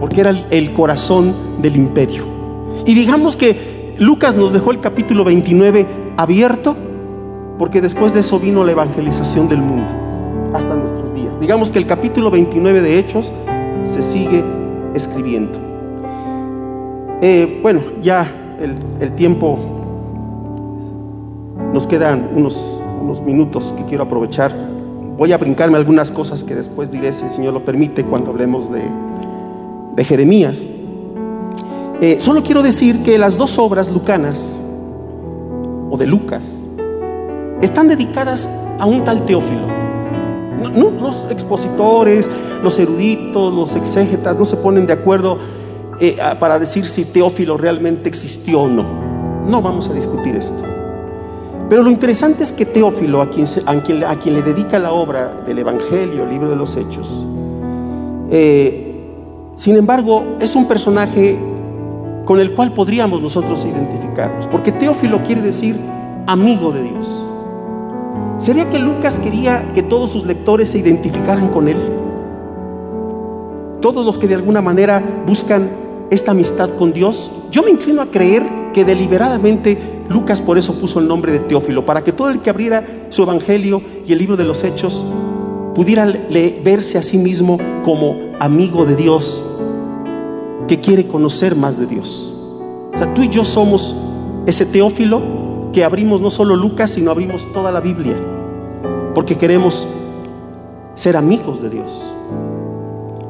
porque 0.00 0.20
era 0.20 0.30
el 0.50 0.72
corazón 0.72 1.34
del 1.60 1.76
imperio. 1.76 2.24
Y 2.86 2.94
digamos 2.94 3.36
que 3.36 3.94
Lucas 3.98 4.36
nos 4.36 4.52
dejó 4.52 4.70
el 4.70 4.80
capítulo 4.80 5.24
29 5.24 5.86
abierto 6.16 6.76
porque 7.58 7.80
después 7.80 8.14
de 8.14 8.20
eso 8.20 8.38
vino 8.38 8.64
la 8.64 8.72
evangelización 8.72 9.48
del 9.48 9.62
mundo 9.62 9.86
hasta 10.52 10.74
nuestros 10.74 11.14
días. 11.14 11.38
Digamos 11.40 11.70
que 11.70 11.78
el 11.78 11.86
capítulo 11.86 12.30
29 12.30 12.82
de 12.82 12.98
Hechos 12.98 13.32
se 13.84 14.02
sigue 14.02 14.42
escribiendo. 14.94 15.58
Eh, 17.20 17.60
bueno, 17.62 17.80
ya 18.02 18.26
el, 18.60 19.12
tiempo, 19.12 19.58
nos 21.72 21.86
quedan 21.86 22.30
unos, 22.34 22.80
unos 23.00 23.20
minutos 23.22 23.72
que 23.76 23.84
quiero 23.84 24.04
aprovechar. 24.04 24.52
Voy 25.16 25.32
a 25.32 25.38
brincarme 25.38 25.76
algunas 25.76 26.10
cosas 26.10 26.42
que 26.42 26.54
después 26.54 26.90
diré, 26.90 27.12
si 27.12 27.24
el 27.24 27.30
Señor 27.30 27.54
lo 27.54 27.64
permite, 27.64 28.04
cuando 28.04 28.30
hablemos 28.30 28.70
de, 28.72 28.82
de 29.94 30.04
Jeremías. 30.04 30.66
Eh, 32.00 32.16
solo 32.20 32.42
quiero 32.42 32.62
decir 32.62 33.02
que 33.04 33.16
las 33.16 33.38
dos 33.38 33.56
obras 33.58 33.90
lucanas, 33.90 34.56
o 35.90 35.96
de 35.96 36.06
Lucas, 36.06 36.60
están 37.62 37.86
dedicadas 37.86 38.50
a 38.78 38.86
un 38.86 39.04
tal 39.04 39.24
Teófilo. 39.24 39.66
los 41.00 41.26
expositores, 41.30 42.28
los 42.62 42.78
eruditos, 42.80 43.52
los 43.52 43.76
exégetas 43.76 44.36
no 44.36 44.44
se 44.44 44.56
ponen 44.56 44.86
de 44.86 44.94
acuerdo 44.94 45.38
eh, 46.00 46.16
para 46.40 46.58
decir 46.58 46.84
si 46.84 47.04
Teófilo 47.04 47.56
realmente 47.56 48.08
existió 48.08 48.62
o 48.62 48.68
no. 48.68 48.84
No 49.46 49.62
vamos 49.62 49.88
a 49.88 49.92
discutir 49.92 50.34
esto. 50.34 50.73
Pero 51.68 51.82
lo 51.82 51.90
interesante 51.90 52.42
es 52.42 52.52
que 52.52 52.66
Teófilo, 52.66 53.20
a 53.22 53.30
quien, 53.30 53.46
le 54.34 54.42
dedica 54.42 54.78
la 54.78 54.92
obra 54.92 55.42
del 55.46 55.58
Evangelio, 55.58 56.24
el 56.24 56.30
libro 56.30 56.50
de 56.50 56.56
los 56.56 56.76
Hechos, 56.76 57.24
eh, 58.30 58.94
sin 59.56 59.76
embargo, 59.76 60.36
es 60.40 60.56
un 60.56 60.66
personaje 60.66 61.38
con 62.24 62.40
el 62.40 62.52
cual 62.52 62.72
podríamos 62.72 63.22
nosotros 63.22 63.64
identificarnos. 63.64 64.46
Porque 64.48 64.72
Teófilo 64.72 65.22
quiere 65.22 65.42
decir 65.42 65.76
amigo 66.26 66.72
de 66.72 66.82
Dios. 66.82 67.24
¿Sería 68.38 68.68
que 68.68 68.78
Lucas 68.78 69.18
quería 69.18 69.72
que 69.74 69.82
todos 69.82 70.10
sus 70.10 70.24
lectores 70.24 70.70
se 70.70 70.78
identificaran 70.78 71.48
con 71.48 71.68
él? 71.68 71.78
Todos 73.80 74.04
los 74.04 74.18
que 74.18 74.26
de 74.26 74.34
alguna 74.34 74.60
manera 74.60 75.02
buscan 75.26 75.68
esta 76.10 76.32
amistad 76.32 76.70
con 76.70 76.92
Dios, 76.92 77.30
yo 77.50 77.62
me 77.62 77.70
inclino 77.70 78.02
a 78.02 78.06
creer 78.06 78.42
que 78.72 78.84
deliberadamente 78.84 79.93
Lucas 80.08 80.42
por 80.42 80.58
eso 80.58 80.74
puso 80.74 81.00
el 81.00 81.08
nombre 81.08 81.32
de 81.32 81.38
Teófilo, 81.40 81.84
para 81.84 82.02
que 82.02 82.12
todo 82.12 82.30
el 82.30 82.40
que 82.40 82.50
abriera 82.50 82.84
su 83.08 83.22
evangelio 83.22 83.82
y 84.06 84.12
el 84.12 84.18
libro 84.18 84.36
de 84.36 84.44
los 84.44 84.62
hechos 84.64 85.04
pudiera 85.74 86.06
verse 86.62 86.98
a 86.98 87.02
sí 87.02 87.18
mismo 87.18 87.58
como 87.82 88.16
amigo 88.38 88.84
de 88.84 88.96
Dios 88.96 89.42
que 90.68 90.80
quiere 90.80 91.06
conocer 91.06 91.56
más 91.56 91.78
de 91.78 91.86
Dios. 91.86 92.32
O 92.94 92.98
sea, 92.98 93.12
tú 93.12 93.22
y 93.22 93.28
yo 93.28 93.44
somos 93.44 93.96
ese 94.46 94.66
teófilo 94.66 95.70
que 95.72 95.84
abrimos 95.84 96.20
no 96.20 96.30
solo 96.30 96.54
Lucas, 96.54 96.92
sino 96.92 97.10
abrimos 97.10 97.50
toda 97.52 97.72
la 97.72 97.80
Biblia, 97.80 98.14
porque 99.14 99.36
queremos 99.36 99.88
ser 100.94 101.16
amigos 101.16 101.60
de 101.60 101.70
Dios. 101.70 102.14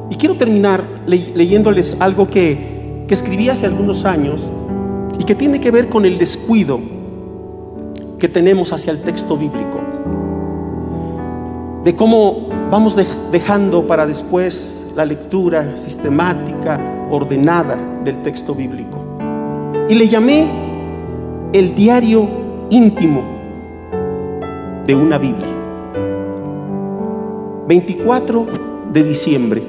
Y 0.09 0.15
quiero 0.15 0.35
terminar 0.35 0.85
leyéndoles 1.07 1.99
algo 1.99 2.27
que, 2.27 3.05
que 3.07 3.13
escribí 3.13 3.49
hace 3.49 3.65
algunos 3.65 4.05
años 4.05 4.41
y 5.19 5.23
que 5.23 5.35
tiene 5.35 5.59
que 5.59 5.71
ver 5.71 5.89
con 5.89 6.05
el 6.05 6.17
descuido 6.17 6.79
que 8.19 8.27
tenemos 8.27 8.71
hacia 8.73 8.91
el 8.91 9.01
texto 9.01 9.37
bíblico, 9.37 9.79
de 11.83 11.95
cómo 11.95 12.47
vamos 12.71 12.95
dejando 13.31 13.85
para 13.85 14.07
después 14.07 14.87
la 14.95 15.05
lectura 15.05 15.77
sistemática, 15.77 17.07
ordenada 17.11 17.77
del 18.03 18.21
texto 18.21 18.55
bíblico. 18.55 18.99
Y 19.87 19.93
le 19.93 20.07
llamé 20.07 20.49
el 21.53 21.75
diario 21.75 22.27
íntimo 22.69 23.23
de 24.85 24.95
una 24.95 25.17
Biblia. 25.17 25.55
24 27.67 28.47
de 28.93 29.03
diciembre, 29.03 29.63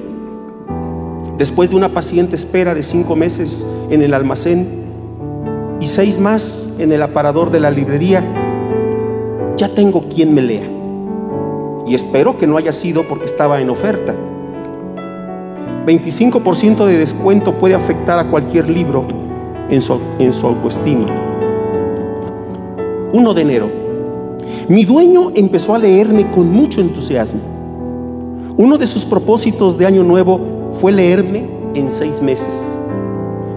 después 1.38 1.70
de 1.70 1.76
una 1.76 1.88
paciente 1.88 2.36
espera 2.36 2.74
de 2.74 2.82
cinco 2.82 3.16
meses 3.16 3.66
en 3.90 4.02
el 4.02 4.14
almacén 4.14 4.85
y 5.86 5.88
seis 5.88 6.18
más 6.18 6.68
en 6.80 6.90
el 6.90 7.00
aparador 7.00 7.52
de 7.52 7.60
la 7.60 7.70
librería, 7.70 8.24
ya 9.56 9.68
tengo 9.68 10.08
quien 10.08 10.34
me 10.34 10.42
lea. 10.42 10.68
Y 11.86 11.94
espero 11.94 12.36
que 12.36 12.48
no 12.48 12.56
haya 12.56 12.72
sido 12.72 13.04
porque 13.04 13.26
estaba 13.26 13.60
en 13.60 13.70
oferta 13.70 14.16
25% 15.86 16.84
de 16.86 16.98
descuento 16.98 17.54
puede 17.54 17.76
afectar 17.76 18.18
a 18.18 18.28
cualquier 18.28 18.68
libro 18.68 19.06
en 19.70 19.80
su, 19.80 20.00
en 20.18 20.32
su 20.32 20.48
autoestima. 20.48 21.06
1 23.12 23.34
de 23.34 23.42
enero. 23.42 23.70
Mi 24.68 24.84
dueño 24.84 25.30
empezó 25.36 25.76
a 25.76 25.78
leerme 25.78 26.28
con 26.32 26.50
mucho 26.50 26.80
entusiasmo. 26.80 27.38
Uno 28.56 28.76
de 28.76 28.88
sus 28.88 29.04
propósitos 29.04 29.78
de 29.78 29.86
año 29.86 30.02
nuevo 30.02 30.40
fue 30.72 30.90
leerme 30.90 31.48
en 31.76 31.92
seis 31.92 32.20
meses. 32.20 32.76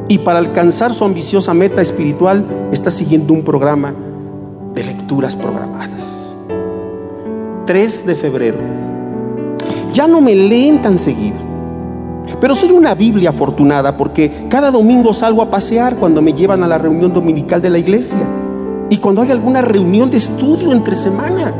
Y 0.09 0.17
para 0.17 0.39
alcanzar 0.39 0.93
su 0.93 1.05
ambiciosa 1.05 1.53
meta 1.53 1.81
espiritual 1.81 2.45
está 2.73 2.91
siguiendo 2.91 3.33
un 3.33 3.43
programa 3.43 3.95
de 4.73 4.83
lecturas 4.83 5.37
programadas. 5.37 6.35
3 7.65 8.05
de 8.05 8.15
febrero. 8.15 8.57
Ya 9.93 10.07
no 10.07 10.19
me 10.19 10.35
leen 10.35 10.81
tan 10.81 10.99
seguido 10.99 11.49
pero 12.39 12.55
soy 12.55 12.71
una 12.71 12.95
Biblia 12.95 13.29
afortunada 13.29 13.97
porque 13.97 14.31
cada 14.49 14.71
domingo 14.71 15.13
salgo 15.13 15.41
a 15.41 15.49
pasear 15.49 15.95
cuando 15.95 16.21
me 16.21 16.33
llevan 16.33 16.63
a 16.63 16.67
la 16.67 16.77
reunión 16.77 17.13
dominical 17.13 17.61
de 17.61 17.69
la 17.69 17.79
iglesia 17.79 18.25
y 18.89 18.97
cuando 18.97 19.21
hay 19.21 19.31
alguna 19.31 19.61
reunión 19.61 20.09
de 20.09 20.17
estudio 20.17 20.71
entre 20.71 20.95
semana. 20.95 21.53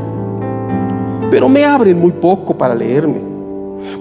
Pero 1.30 1.50
me 1.50 1.66
abren 1.66 2.00
muy 2.00 2.12
poco 2.12 2.58
para 2.58 2.74
leerme, 2.74 3.22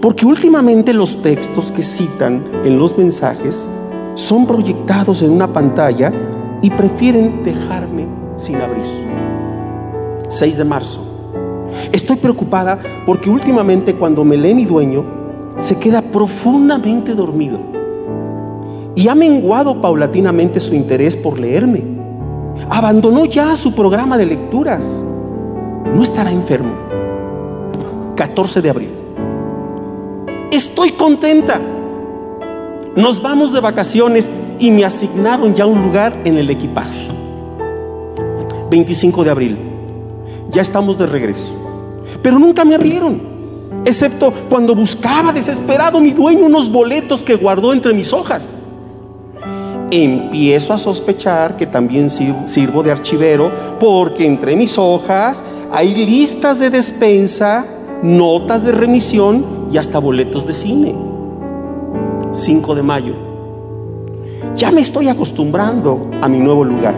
porque 0.01 0.25
últimamente 0.25 0.93
los 0.93 1.21
textos 1.21 1.73
que 1.73 1.83
citan 1.83 2.43
en 2.65 2.79
los 2.79 2.97
mensajes 2.97 3.69
son 4.19 4.47
proyectados 4.47 5.23
en 5.23 5.31
una 5.31 5.53
pantalla 5.53 6.13
y 6.61 6.71
prefieren 6.71 7.45
dejarme 7.45 8.09
sin 8.35 8.57
abrir. 8.57 8.83
6 10.29 10.57
de 10.57 10.65
marzo. 10.65 11.01
Estoy 11.93 12.17
preocupada 12.17 12.81
porque 13.07 13.31
últimamente 13.31 13.95
cuando 13.95 14.25
me 14.25 14.37
lee 14.37 14.57
mi 14.57 14.65
dueño, 14.65 15.05
se 15.57 15.79
queda 15.79 16.03
profundamente 16.03 17.15
dormido 17.15 17.61
y 18.97 19.07
ha 19.07 19.15
menguado 19.15 19.81
paulatinamente 19.81 20.59
su 20.59 20.75
interés 20.75 21.17
por 21.17 21.39
leerme. 21.39 21.85
Abandonó 22.71 23.25
ya 23.25 23.55
su 23.55 23.73
programa 23.73 24.19
de 24.19 24.27
lecturas. 24.27 25.01
No 25.95 26.03
estará 26.03 26.33
enfermo. 26.33 26.73
14 28.17 28.63
de 28.63 28.71
abril. 28.71 28.91
Estoy 30.51 30.91
contenta. 30.91 31.61
Nos 32.99 33.23
vamos 33.23 33.53
de 33.53 33.61
vacaciones 33.61 34.29
y 34.59 34.73
me 34.73 34.85
asignaron 34.85 35.55
ya 35.55 35.67
un 35.67 35.83
lugar 35.83 36.21
en 36.25 36.37
el 36.37 36.51
equipaje. 36.51 37.07
25 38.73 39.23
de 39.23 39.31
abril. 39.31 39.59
Ya 40.51 40.63
estamos 40.63 40.99
de 40.99 41.07
regreso. 41.07 41.53
Pero 42.25 42.41
nunca 42.41 42.65
me 42.65 42.75
abrieron, 42.75 43.23
excepto 43.85 44.33
cuando 44.49 44.75
buscaba 44.75 45.33
desesperado 45.33 46.01
mi 46.01 46.11
dueño 46.11 46.47
unos 46.47 46.73
boletos 46.73 47.23
que 47.23 47.37
guardó 47.37 47.73
entre 47.73 47.95
mis 47.95 48.13
hojas. 48.13 48.57
Empiezo 49.93 50.73
a 50.73 50.79
sospechar 50.79 51.57
que 51.57 51.67
también 51.67 52.11
sirvo 52.11 52.83
de 52.83 52.91
archivero 52.91 53.53
porque 53.79 54.27
entre 54.27 54.57
mis 54.57 54.77
hojas 54.77 55.45
hay 55.71 55.95
listas 55.95 56.59
de 56.59 56.71
despensa, 56.71 57.65
notas 58.03 58.65
de 58.65 58.73
remisión 58.73 59.69
y 59.71 59.79
hasta 59.79 60.01
boletos 60.01 60.49
de 60.49 60.53
cine. 60.53 61.18
5 62.39 62.75
de 62.75 62.83
mayo. 62.83 63.15
Ya 64.55 64.71
me 64.71 64.81
estoy 64.81 65.09
acostumbrando 65.09 66.09
a 66.23 66.29
mi 66.29 66.39
nuevo 66.39 66.65
lugar. 66.65 66.95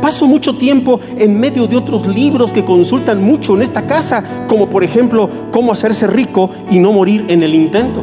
Paso 0.00 0.26
mucho 0.26 0.56
tiempo 0.56 1.00
en 1.16 1.38
medio 1.38 1.66
de 1.66 1.76
otros 1.76 2.06
libros 2.06 2.52
que 2.52 2.64
consultan 2.64 3.22
mucho 3.22 3.54
en 3.54 3.62
esta 3.62 3.86
casa, 3.86 4.24
como 4.48 4.70
por 4.70 4.84
ejemplo 4.84 5.28
cómo 5.50 5.72
hacerse 5.72 6.06
rico 6.06 6.50
y 6.70 6.78
no 6.78 6.92
morir 6.92 7.26
en 7.28 7.42
el 7.42 7.54
intento. 7.54 8.02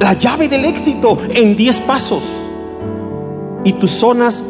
La 0.00 0.14
llave 0.14 0.48
del 0.48 0.64
éxito 0.64 1.18
en 1.30 1.56
10 1.56 1.80
pasos. 1.82 2.22
Y 3.64 3.72
tus 3.74 3.90
zonas 3.90 4.44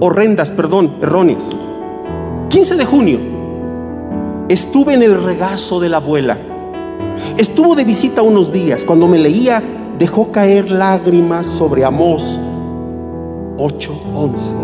horrendas, 0.00 0.50
perdón, 0.50 0.96
erróneas. 1.02 1.54
15 2.48 2.76
de 2.76 2.84
junio. 2.84 3.18
Estuve 4.48 4.94
en 4.94 5.02
el 5.02 5.22
regazo 5.22 5.80
de 5.80 5.88
la 5.88 5.98
abuela. 5.98 6.38
Estuvo 7.36 7.74
de 7.74 7.84
visita 7.84 8.22
unos 8.22 8.52
días. 8.52 8.84
Cuando 8.84 9.08
me 9.08 9.18
leía, 9.18 9.62
dejó 9.98 10.30
caer 10.30 10.70
lágrimas 10.70 11.46
sobre 11.46 11.84
Amós 11.84 12.38
8:11. 13.58 14.54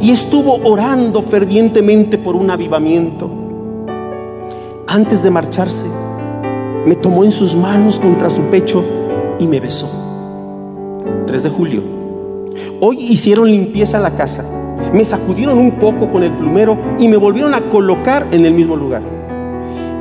Y 0.00 0.10
estuvo 0.10 0.56
orando 0.64 1.22
fervientemente 1.22 2.18
por 2.18 2.36
un 2.36 2.50
avivamiento. 2.50 3.30
Antes 4.86 5.22
de 5.22 5.30
marcharse, 5.30 5.86
me 6.84 6.94
tomó 6.96 7.24
en 7.24 7.32
sus 7.32 7.56
manos 7.56 7.98
contra 7.98 8.30
su 8.30 8.42
pecho 8.42 8.84
y 9.38 9.46
me 9.46 9.58
besó. 9.58 9.88
3 11.26 11.42
de 11.42 11.50
julio. 11.50 11.82
Hoy 12.80 12.98
hicieron 13.00 13.50
limpieza 13.50 13.96
en 13.96 14.02
la 14.02 14.14
casa. 14.14 14.44
Me 14.92 15.04
sacudieron 15.04 15.58
un 15.58 15.78
poco 15.78 16.10
con 16.10 16.22
el 16.22 16.32
plumero 16.32 16.76
y 16.98 17.08
me 17.08 17.16
volvieron 17.16 17.54
a 17.54 17.60
colocar 17.62 18.26
en 18.30 18.44
el 18.44 18.52
mismo 18.52 18.76
lugar. 18.76 19.02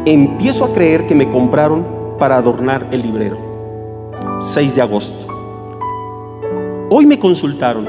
Empiezo 0.05 0.65
a 0.65 0.73
creer 0.73 1.07
que 1.07 1.15
me 1.15 1.29
compraron 1.29 1.85
para 2.19 2.37
adornar 2.37 2.87
el 2.91 3.01
librero. 3.01 3.44
6 4.39 4.75
de 4.75 4.81
agosto. 4.81 5.27
Hoy 6.89 7.05
me 7.05 7.19
consultaron. 7.19 7.87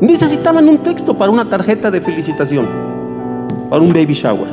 Necesitaban 0.00 0.68
un 0.68 0.78
texto 0.78 1.16
para 1.16 1.30
una 1.30 1.48
tarjeta 1.48 1.90
de 1.90 2.00
felicitación, 2.00 2.66
para 3.68 3.82
un 3.82 3.92
baby 3.92 4.14
shower. 4.14 4.48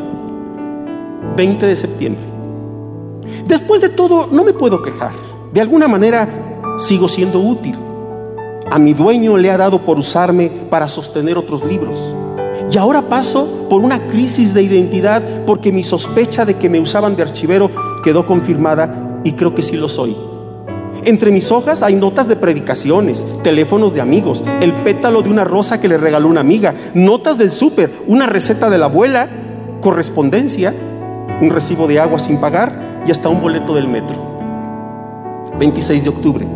20 1.35 1.65
de 1.65 1.75
septiembre. 1.75 2.23
Después 3.47 3.81
de 3.81 3.89
todo, 3.89 4.27
no 4.27 4.43
me 4.43 4.53
puedo 4.53 4.81
quejar. 4.81 5.11
De 5.53 5.61
alguna 5.61 5.87
manera, 5.87 6.27
sigo 6.77 7.07
siendo 7.07 7.39
útil. 7.39 7.75
A 8.69 8.77
mi 8.77 8.93
dueño 8.93 9.37
le 9.37 9.49
ha 9.49 9.57
dado 9.57 9.79
por 9.79 9.97
usarme 9.97 10.51
para 10.69 10.89
sostener 10.89 11.37
otros 11.37 11.63
libros. 11.65 11.97
Y 12.69 12.77
ahora 12.77 13.03
paso 13.03 13.67
por 13.69 13.81
una 13.81 13.99
crisis 14.07 14.53
de 14.53 14.63
identidad 14.63 15.23
porque 15.45 15.71
mi 15.71 15.83
sospecha 15.83 16.45
de 16.45 16.55
que 16.55 16.69
me 16.69 16.79
usaban 16.79 17.15
de 17.15 17.23
archivero 17.23 17.71
quedó 18.03 18.25
confirmada 18.25 19.21
y 19.23 19.33
creo 19.33 19.55
que 19.55 19.61
sí 19.61 19.77
lo 19.77 19.87
soy. 19.87 20.15
Entre 21.05 21.31
mis 21.31 21.51
hojas 21.51 21.83
hay 21.83 21.95
notas 21.95 22.27
de 22.27 22.35
predicaciones, 22.35 23.25
teléfonos 23.43 23.93
de 23.93 24.01
amigos, 24.01 24.43
el 24.61 24.73
pétalo 24.83 25.21
de 25.21 25.29
una 25.29 25.43
rosa 25.43 25.79
que 25.79 25.87
le 25.87 25.97
regaló 25.97 26.27
una 26.27 26.41
amiga, 26.41 26.73
notas 26.93 27.37
del 27.37 27.51
súper, 27.51 27.91
una 28.07 28.25
receta 28.25 28.69
de 28.69 28.77
la 28.77 28.85
abuela, 28.85 29.27
correspondencia, 29.81 30.73
un 31.41 31.49
recibo 31.49 31.87
de 31.87 31.99
agua 31.99 32.19
sin 32.19 32.39
pagar 32.39 33.01
y 33.05 33.11
hasta 33.11 33.29
un 33.29 33.41
boleto 33.41 33.73
del 33.73 33.87
metro. 33.87 34.15
26 35.59 36.03
de 36.03 36.09
octubre. 36.09 36.47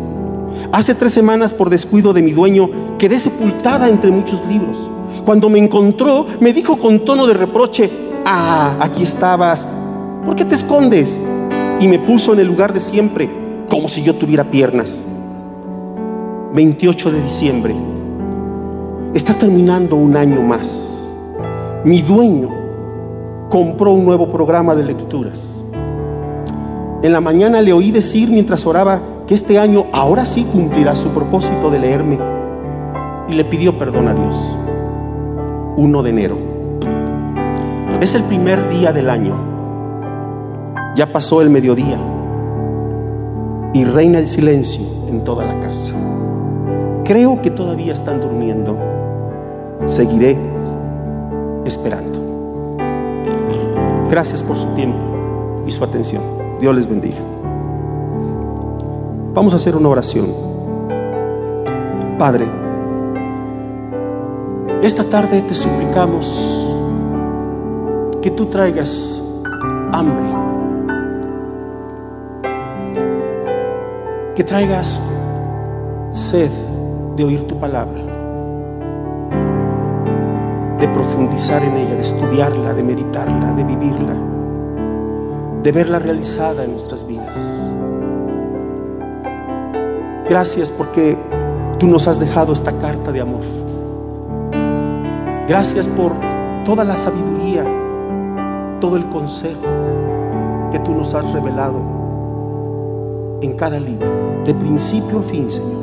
Hace 0.72 0.94
tres 0.94 1.12
semanas, 1.12 1.52
por 1.52 1.70
descuido 1.70 2.12
de 2.12 2.22
mi 2.22 2.32
dueño, 2.32 2.96
quedé 2.98 3.18
sepultada 3.18 3.88
entre 3.88 4.10
muchos 4.10 4.44
libros. 4.46 4.76
Cuando 5.24 5.48
me 5.48 5.58
encontró, 5.58 6.26
me 6.40 6.52
dijo 6.52 6.78
con 6.78 7.04
tono 7.04 7.26
de 7.26 7.34
reproche, 7.34 7.90
ah, 8.24 8.76
aquí 8.80 9.02
estabas, 9.02 9.66
¿por 10.24 10.36
qué 10.36 10.44
te 10.44 10.54
escondes? 10.54 11.24
Y 11.80 11.88
me 11.88 11.98
puso 11.98 12.32
en 12.32 12.40
el 12.40 12.46
lugar 12.46 12.72
de 12.72 12.80
siempre, 12.80 13.28
como 13.72 13.88
si 13.88 14.02
yo 14.02 14.14
tuviera 14.14 14.44
piernas. 14.44 15.06
28 16.52 17.10
de 17.10 17.22
diciembre. 17.22 17.74
Está 19.14 19.32
terminando 19.32 19.96
un 19.96 20.14
año 20.14 20.42
más. 20.42 21.10
Mi 21.82 22.02
dueño 22.02 22.50
compró 23.48 23.92
un 23.92 24.04
nuevo 24.04 24.30
programa 24.30 24.74
de 24.74 24.84
lecturas. 24.84 25.64
En 27.02 27.14
la 27.14 27.22
mañana 27.22 27.62
le 27.62 27.72
oí 27.72 27.90
decir 27.90 28.28
mientras 28.28 28.66
oraba, 28.66 29.00
que 29.26 29.34
este 29.34 29.58
año 29.58 29.86
ahora 29.94 30.26
sí 30.26 30.44
cumplirá 30.52 30.94
su 30.94 31.08
propósito 31.08 31.70
de 31.70 31.78
leerme. 31.78 32.18
Y 33.30 33.32
le 33.32 33.46
pidió 33.46 33.78
perdón 33.78 34.08
a 34.08 34.12
Dios. 34.12 34.54
1 35.78 36.02
de 36.02 36.10
enero. 36.10 36.38
Es 38.02 38.14
el 38.14 38.22
primer 38.24 38.68
día 38.68 38.92
del 38.92 39.08
año. 39.08 39.34
Ya 40.94 41.10
pasó 41.10 41.40
el 41.40 41.48
mediodía. 41.48 42.11
Y 43.74 43.84
reina 43.84 44.18
el 44.18 44.26
silencio 44.26 44.82
en 45.08 45.24
toda 45.24 45.46
la 45.46 45.58
casa. 45.60 45.94
Creo 47.04 47.40
que 47.40 47.50
todavía 47.50 47.92
están 47.92 48.20
durmiendo. 48.20 48.78
Seguiré 49.86 50.36
esperando. 51.64 52.20
Gracias 54.10 54.42
por 54.42 54.56
su 54.56 54.66
tiempo 54.74 54.98
y 55.66 55.70
su 55.70 55.82
atención. 55.82 56.22
Dios 56.60 56.74
les 56.74 56.86
bendiga. 56.86 57.20
Vamos 59.34 59.54
a 59.54 59.56
hacer 59.56 59.74
una 59.74 59.88
oración. 59.88 60.26
Padre, 62.18 62.44
esta 64.82 65.04
tarde 65.04 65.42
te 65.42 65.54
suplicamos 65.54 66.68
que 68.20 68.30
tú 68.30 68.46
traigas 68.46 69.22
hambre, 69.92 70.28
que 74.34 74.44
traigas 74.44 75.00
sed 76.10 76.50
de 77.16 77.24
oír 77.24 77.46
tu 77.46 77.58
palabra, 77.58 78.00
de 80.78 80.88
profundizar 80.88 81.62
en 81.62 81.76
ella, 81.76 81.94
de 81.94 82.00
estudiarla, 82.00 82.72
de 82.72 82.82
meditarla, 82.82 83.52
de 83.52 83.64
vivirla, 83.64 84.16
de 85.62 85.72
verla 85.72 85.98
realizada 85.98 86.64
en 86.64 86.72
nuestras 86.72 87.06
vidas. 87.06 87.70
Gracias 90.28 90.70
porque 90.70 91.18
tú 91.78 91.86
nos 91.86 92.08
has 92.08 92.18
dejado 92.18 92.54
esta 92.54 92.72
carta 92.78 93.12
de 93.12 93.20
amor. 93.20 93.42
Gracias 95.46 95.86
por 95.88 96.12
toda 96.64 96.84
la 96.84 96.96
sabiduría, 96.96 97.64
todo 98.80 98.96
el 98.96 99.08
consejo 99.10 99.60
que 100.70 100.78
tú 100.78 100.94
nos 100.94 101.12
has 101.14 101.30
revelado 101.32 102.01
en 103.42 103.54
cada 103.54 103.78
libro, 103.78 104.08
de 104.46 104.54
principio 104.54 105.18
a 105.18 105.22
fin, 105.22 105.50
Señor. 105.50 105.82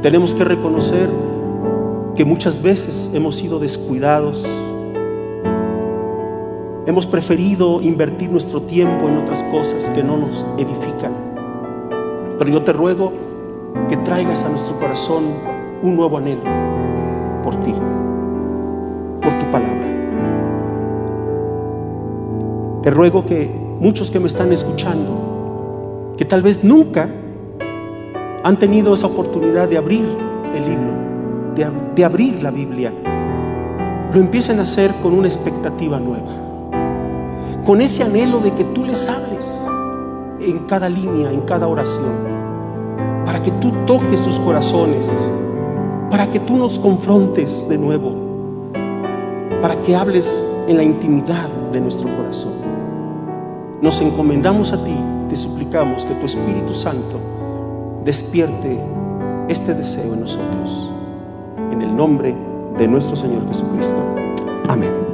Tenemos 0.00 0.34
que 0.34 0.42
reconocer 0.42 1.08
que 2.16 2.24
muchas 2.24 2.60
veces 2.60 3.12
hemos 3.14 3.36
sido 3.36 3.58
descuidados, 3.58 4.44
hemos 6.86 7.06
preferido 7.06 7.80
invertir 7.80 8.30
nuestro 8.30 8.62
tiempo 8.62 9.08
en 9.08 9.18
otras 9.18 9.42
cosas 9.44 9.88
que 9.90 10.02
no 10.02 10.16
nos 10.16 10.48
edifican. 10.58 11.12
Pero 12.38 12.50
yo 12.50 12.62
te 12.62 12.72
ruego 12.72 13.12
que 13.88 13.96
traigas 13.98 14.44
a 14.44 14.48
nuestro 14.48 14.78
corazón 14.78 15.24
un 15.82 15.96
nuevo 15.96 16.18
anhelo 16.18 16.42
por 17.42 17.56
ti, 17.56 17.72
por 19.22 19.38
tu 19.38 19.50
palabra. 19.50 19.92
Te 22.82 22.90
ruego 22.90 23.24
que 23.24 23.48
muchos 23.78 24.10
que 24.10 24.18
me 24.18 24.26
están 24.26 24.52
escuchando, 24.52 25.31
que 26.22 26.28
tal 26.28 26.40
vez 26.40 26.62
nunca 26.62 27.08
han 28.44 28.56
tenido 28.56 28.94
esa 28.94 29.08
oportunidad 29.08 29.68
de 29.68 29.76
abrir 29.76 30.06
el 30.54 30.64
libro, 30.64 30.92
de, 31.96 32.04
abrir 32.04 32.40
la 32.40 32.52
Biblia, 32.52 32.92
lo 34.14 34.20
empiecen 34.20 34.60
a 34.60 34.62
hacer 34.62 34.94
con 35.02 35.14
una 35.14 35.26
expectativa 35.26 35.98
nueva, 35.98 36.30
con 37.64 37.80
ese 37.80 38.04
anhelo 38.04 38.38
de 38.38 38.52
que 38.52 38.62
tú 38.62 38.84
les 38.84 39.08
hables 39.08 39.66
en 40.38 40.60
cada 40.60 40.88
línea, 40.88 41.32
en 41.32 41.40
cada 41.40 41.66
oración 41.66 42.12
para 43.26 43.42
que 43.42 43.50
tú 43.50 43.72
toques 43.84 44.20
sus 44.20 44.38
corazones, 44.38 45.28
para 46.08 46.30
que 46.30 46.38
tú 46.38 46.56
nos 46.56 46.78
confrontes 46.78 47.68
de 47.68 47.78
nuevo, 47.78 48.70
para 49.60 49.74
que 49.82 49.96
hables 49.96 50.46
en 50.68 50.76
la 50.76 50.84
intimidad 50.84 51.48
de 51.72 51.80
nuestro 51.80 52.08
corazón. 52.16 52.52
nos 53.80 54.00
encomendamos 54.00 54.70
a 54.70 54.84
ti, 54.84 54.96
te 55.32 55.36
suplicamos 55.38 56.04
que 56.04 56.12
tu 56.16 56.26
Espíritu 56.26 56.74
Santo 56.74 57.18
despierte 58.04 58.78
este 59.48 59.72
deseo 59.72 60.12
en 60.12 60.20
nosotros. 60.20 60.90
En 61.70 61.80
el 61.80 61.96
nombre 61.96 62.36
de 62.76 62.86
nuestro 62.86 63.16
Señor 63.16 63.48
Jesucristo. 63.48 63.96
Amén. 64.68 65.11